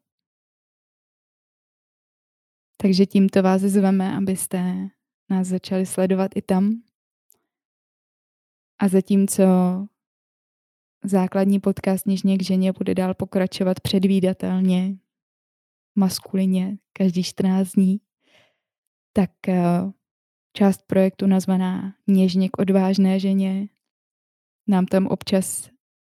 Takže 2.81 3.05
tímto 3.05 3.43
vás 3.43 3.61
zveme, 3.61 4.17
abyste 4.17 4.89
nás 5.29 5.47
začali 5.47 5.85
sledovat 5.85 6.31
i 6.35 6.41
tam. 6.41 6.81
A 8.79 8.87
zatímco 8.87 9.43
základní 11.03 11.59
podcast 11.59 12.05
Nižně 12.05 12.37
k 12.37 12.43
ženě 12.43 12.71
bude 12.71 12.95
dál 12.95 13.13
pokračovat 13.13 13.79
předvídatelně, 13.79 14.97
maskulině, 15.95 16.77
každý 16.93 17.23
14 17.23 17.71
dní, 17.71 18.01
tak 19.13 19.31
eh, 19.47 19.61
část 20.53 20.81
projektu 20.87 21.27
nazvaná 21.27 21.95
Něžně 22.07 22.49
k 22.49 22.59
odvážné 22.59 23.19
ženě 23.19 23.67
nám 24.67 24.85
tam 24.85 25.07
občas 25.07 25.69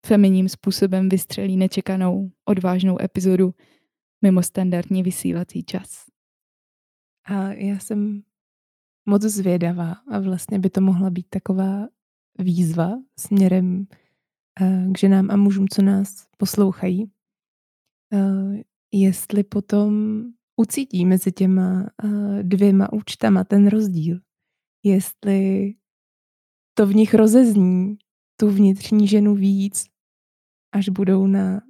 feminním 0.07 0.49
způsobem 0.49 1.09
vystřelí 1.09 1.57
nečekanou 1.57 2.31
odvážnou 2.45 3.03
epizodu 3.03 3.55
mimo 4.23 4.43
standardní 4.43 5.03
vysílací 5.03 5.63
čas. 5.63 6.05
A 7.25 7.53
já 7.53 7.79
jsem 7.79 8.23
moc 9.07 9.23
zvědavá 9.23 9.93
a 9.93 10.19
vlastně 10.19 10.59
by 10.59 10.71
to 10.71 10.81
mohla 10.81 11.11
být 11.11 11.27
taková 11.31 11.89
výzva 12.39 13.03
směrem 13.19 13.87
eh, 14.61 14.87
k 14.93 14.99
ženám 14.99 15.31
a 15.31 15.37
mužům, 15.37 15.69
co 15.69 15.83
nás 15.83 16.27
poslouchají. 16.39 17.11
Eh, 18.13 18.63
jestli 18.93 19.45
potom 19.45 20.23
ucítí 20.57 21.07
mezi 21.07 21.33
těma 21.33 21.91
eh, 22.05 22.43
dvěma 22.43 22.93
účtama 22.93 23.45
ten 23.45 23.67
rozdíl. 23.67 24.21
Jestli 24.85 25.75
to 26.75 26.87
v 26.87 26.95
nich 26.95 27.15
rozezní 27.15 27.97
tu 28.41 28.51
vnitřní 28.51 29.09
ženu 29.09 29.35
víc, 29.35 29.85
až 30.73 30.89
budou 30.89 31.27
na 31.27 31.61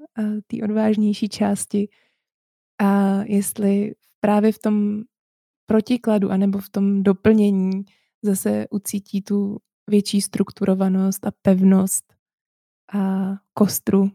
té 0.46 0.56
odvážnější 0.64 1.28
části 1.28 1.88
a 2.80 3.22
jestli 3.22 3.94
právě 4.20 4.52
v 4.52 4.58
tom 4.58 5.02
protikladu 5.66 6.30
anebo 6.30 6.58
v 6.58 6.68
tom 6.68 7.02
doplnění 7.02 7.84
zase 8.22 8.66
ucítí 8.70 9.22
tu 9.22 9.58
větší 9.86 10.20
strukturovanost 10.20 11.26
a 11.26 11.30
pevnost 11.42 12.14
a 12.94 13.32
kostru 13.54 14.10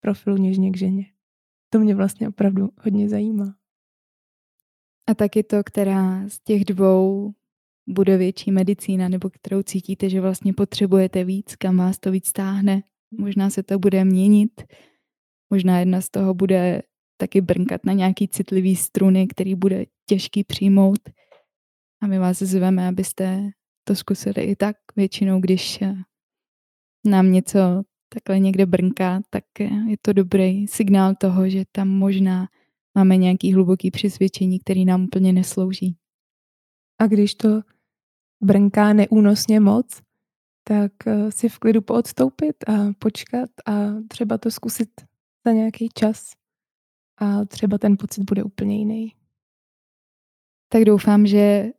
profilu 0.00 0.36
něžně 0.36 0.70
k 0.70 0.76
ženě. 0.76 1.06
To 1.70 1.78
mě 1.78 1.94
vlastně 1.94 2.28
opravdu 2.28 2.68
hodně 2.82 3.08
zajímá. 3.08 3.54
A 5.06 5.14
taky 5.14 5.42
to, 5.42 5.64
která 5.64 6.28
z 6.28 6.38
těch 6.38 6.64
dvou 6.64 7.34
bude 7.86 8.16
větší 8.16 8.52
medicína, 8.52 9.08
nebo 9.08 9.30
kterou 9.30 9.62
cítíte, 9.62 10.10
že 10.10 10.20
vlastně 10.20 10.52
potřebujete 10.52 11.24
víc, 11.24 11.56
kam 11.56 11.76
vás 11.76 11.98
to 11.98 12.10
víc 12.10 12.26
stáhne. 12.26 12.82
Možná 13.18 13.50
se 13.50 13.62
to 13.62 13.78
bude 13.78 14.04
měnit, 14.04 14.62
možná 15.50 15.78
jedna 15.78 16.00
z 16.00 16.08
toho 16.08 16.34
bude 16.34 16.82
taky 17.22 17.40
brnkat 17.40 17.84
na 17.84 17.92
nějaký 17.92 18.28
citlivý 18.28 18.76
struny, 18.76 19.26
který 19.26 19.54
bude 19.54 19.84
těžký 20.06 20.44
přijmout. 20.44 20.98
A 22.02 22.06
my 22.06 22.18
vás 22.18 22.38
zveme, 22.38 22.88
abyste 22.88 23.50
to 23.84 23.94
zkusili 23.94 24.42
i 24.42 24.56
tak. 24.56 24.76
Většinou, 24.96 25.40
když 25.40 25.82
eh, 25.82 25.94
nám 27.06 27.32
něco 27.32 27.58
takhle 28.08 28.38
někde 28.38 28.66
brnká, 28.66 29.20
tak 29.30 29.44
eh, 29.60 29.70
je 29.88 29.96
to 30.02 30.12
dobrý 30.12 30.66
signál 30.66 31.14
toho, 31.14 31.48
že 31.48 31.64
tam 31.72 31.88
možná 31.88 32.48
máme 32.94 33.16
nějaký 33.16 33.54
hluboký 33.54 33.90
přesvědčení, 33.90 34.58
který 34.58 34.84
nám 34.84 35.04
úplně 35.04 35.32
neslouží. 35.32 35.96
A 37.00 37.06
když 37.06 37.34
to 37.34 37.62
brnká 38.42 38.92
neúnosně 38.92 39.60
moc, 39.60 40.02
tak 40.64 40.92
eh, 41.06 41.30
si 41.32 41.48
v 41.48 41.58
klidu 41.58 41.82
poodstoupit 41.82 42.56
a 42.68 42.92
počkat 42.98 43.50
a 43.66 43.72
třeba 44.08 44.38
to 44.38 44.50
zkusit 44.50 44.90
za 45.46 45.52
nějaký 45.52 45.88
čas 45.94 46.41
a 47.22 47.44
třeba 47.44 47.78
ten 47.78 47.96
pocit 47.96 48.22
bude 48.22 48.42
úplně 48.42 48.78
jiný. 48.78 49.12
Tak 50.72 50.84
doufám, 50.84 51.26
že 51.26 51.70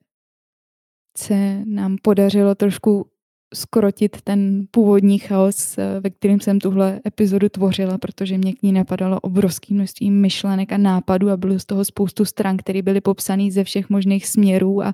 se 1.18 1.64
nám 1.66 1.98
podařilo 2.02 2.56
trošku 2.56 3.10
skrotit 3.54 4.22
ten 4.22 4.68
původní 4.72 5.20
chaos, 5.20 5.78
ve 6.00 6.10
kterým 6.10 6.40
jsem 6.40 6.60
tuhle 6.60 7.02
epizodu 7.08 7.50
tvořila, 7.50 7.98
protože 7.98 8.38
mě 8.38 8.54
k 8.54 8.64
ní 8.64 8.72
napadalo 8.72 9.20
obrovské 9.20 9.74
množství 9.74 10.12
myšlenek 10.12 10.72
a 10.72 10.78
nápadů 10.78 11.30
a 11.30 11.38
bylo 11.38 11.60
z 11.60 11.66
toho 11.66 11.86
spoustu 11.86 12.26
stran, 12.26 12.58
které 12.58 12.82
byly 12.82 13.02
popsané 13.02 13.52
ze 13.52 13.64
všech 13.64 13.90
možných 13.90 14.28
směrů 14.28 14.84
a 14.84 14.94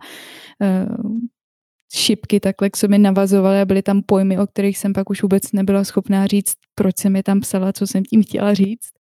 uh, 0.60 1.20
šipky 1.94 2.40
takhle 2.40 2.70
k 2.70 2.78
sobě 2.78 3.00
navazovaly 3.00 3.62
a 3.62 3.66
byly 3.66 3.82
tam 3.82 4.02
pojmy, 4.02 4.40
o 4.40 4.48
kterých 4.48 4.78
jsem 4.78 4.94
pak 4.94 5.10
už 5.10 5.22
vůbec 5.22 5.52
nebyla 5.52 5.84
schopná 5.84 6.28
říct, 6.28 6.54
proč 6.76 6.98
jsem 6.98 7.16
je 7.16 7.24
tam 7.24 7.40
psala, 7.40 7.74
co 7.74 7.88
jsem 7.88 8.04
tím 8.04 8.24
chtěla 8.24 8.54
říct. 8.54 8.99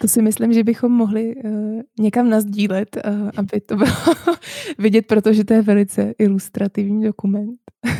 To 0.00 0.08
si 0.08 0.22
myslím, 0.22 0.52
že 0.52 0.64
bychom 0.64 0.92
mohli 0.92 1.36
uh, 1.36 1.80
někam 1.98 2.30
nazdílet, 2.30 2.96
uh, 2.96 3.30
aby 3.36 3.60
to 3.60 3.76
bylo 3.76 3.90
vidět, 4.78 5.06
protože 5.06 5.44
to 5.44 5.54
je 5.54 5.62
velice 5.62 6.14
ilustrativní 6.18 7.04
dokument. 7.04 7.60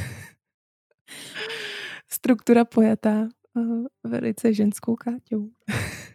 Struktura 2.08 2.64
pojatá 2.64 3.28
uh, 3.54 3.84
velice 4.04 4.54
ženskou 4.54 4.96
káťou. 4.96 5.48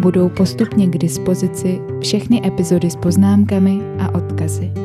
budou 0.00 0.28
postupně 0.28 0.86
k 0.86 0.98
dispozici 0.98 1.80
všechny 2.00 2.46
epizody 2.46 2.90
s 2.90 2.96
poznámkami 2.96 3.80
a 3.98 4.14
odkazy. 4.14 4.83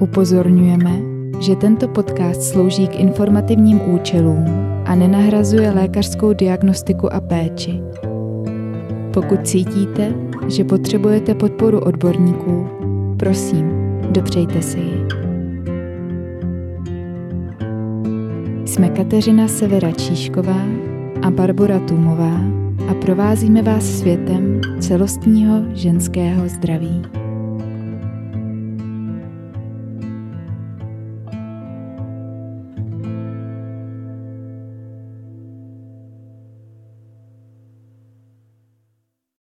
Upozorňujeme, 0.00 0.92
že 1.40 1.56
tento 1.56 1.88
podcast 1.88 2.42
slouží 2.42 2.88
k 2.88 3.00
informativním 3.00 3.80
účelům 3.88 4.44
a 4.84 4.94
nenahrazuje 4.94 5.70
lékařskou 5.70 6.32
diagnostiku 6.32 7.12
a 7.12 7.20
péči. 7.20 7.80
Pokud 9.14 9.46
cítíte, 9.46 10.14
že 10.48 10.64
potřebujete 10.64 11.34
podporu 11.34 11.80
odborníků, 11.80 12.68
prosím, 13.16 13.70
dopřejte 14.10 14.62
si 14.62 14.78
ji. 14.78 15.06
Jsme 18.64 18.88
Kateřina 18.88 19.48
Severa 19.48 19.92
Číšková 19.92 20.60
a 21.22 21.30
Barbara 21.30 21.78
Tumová 21.78 22.40
a 22.88 22.94
provázíme 22.94 23.62
vás 23.62 23.84
světem 23.84 24.60
celostního 24.80 25.62
ženského 25.74 26.48
zdraví. 26.48 27.19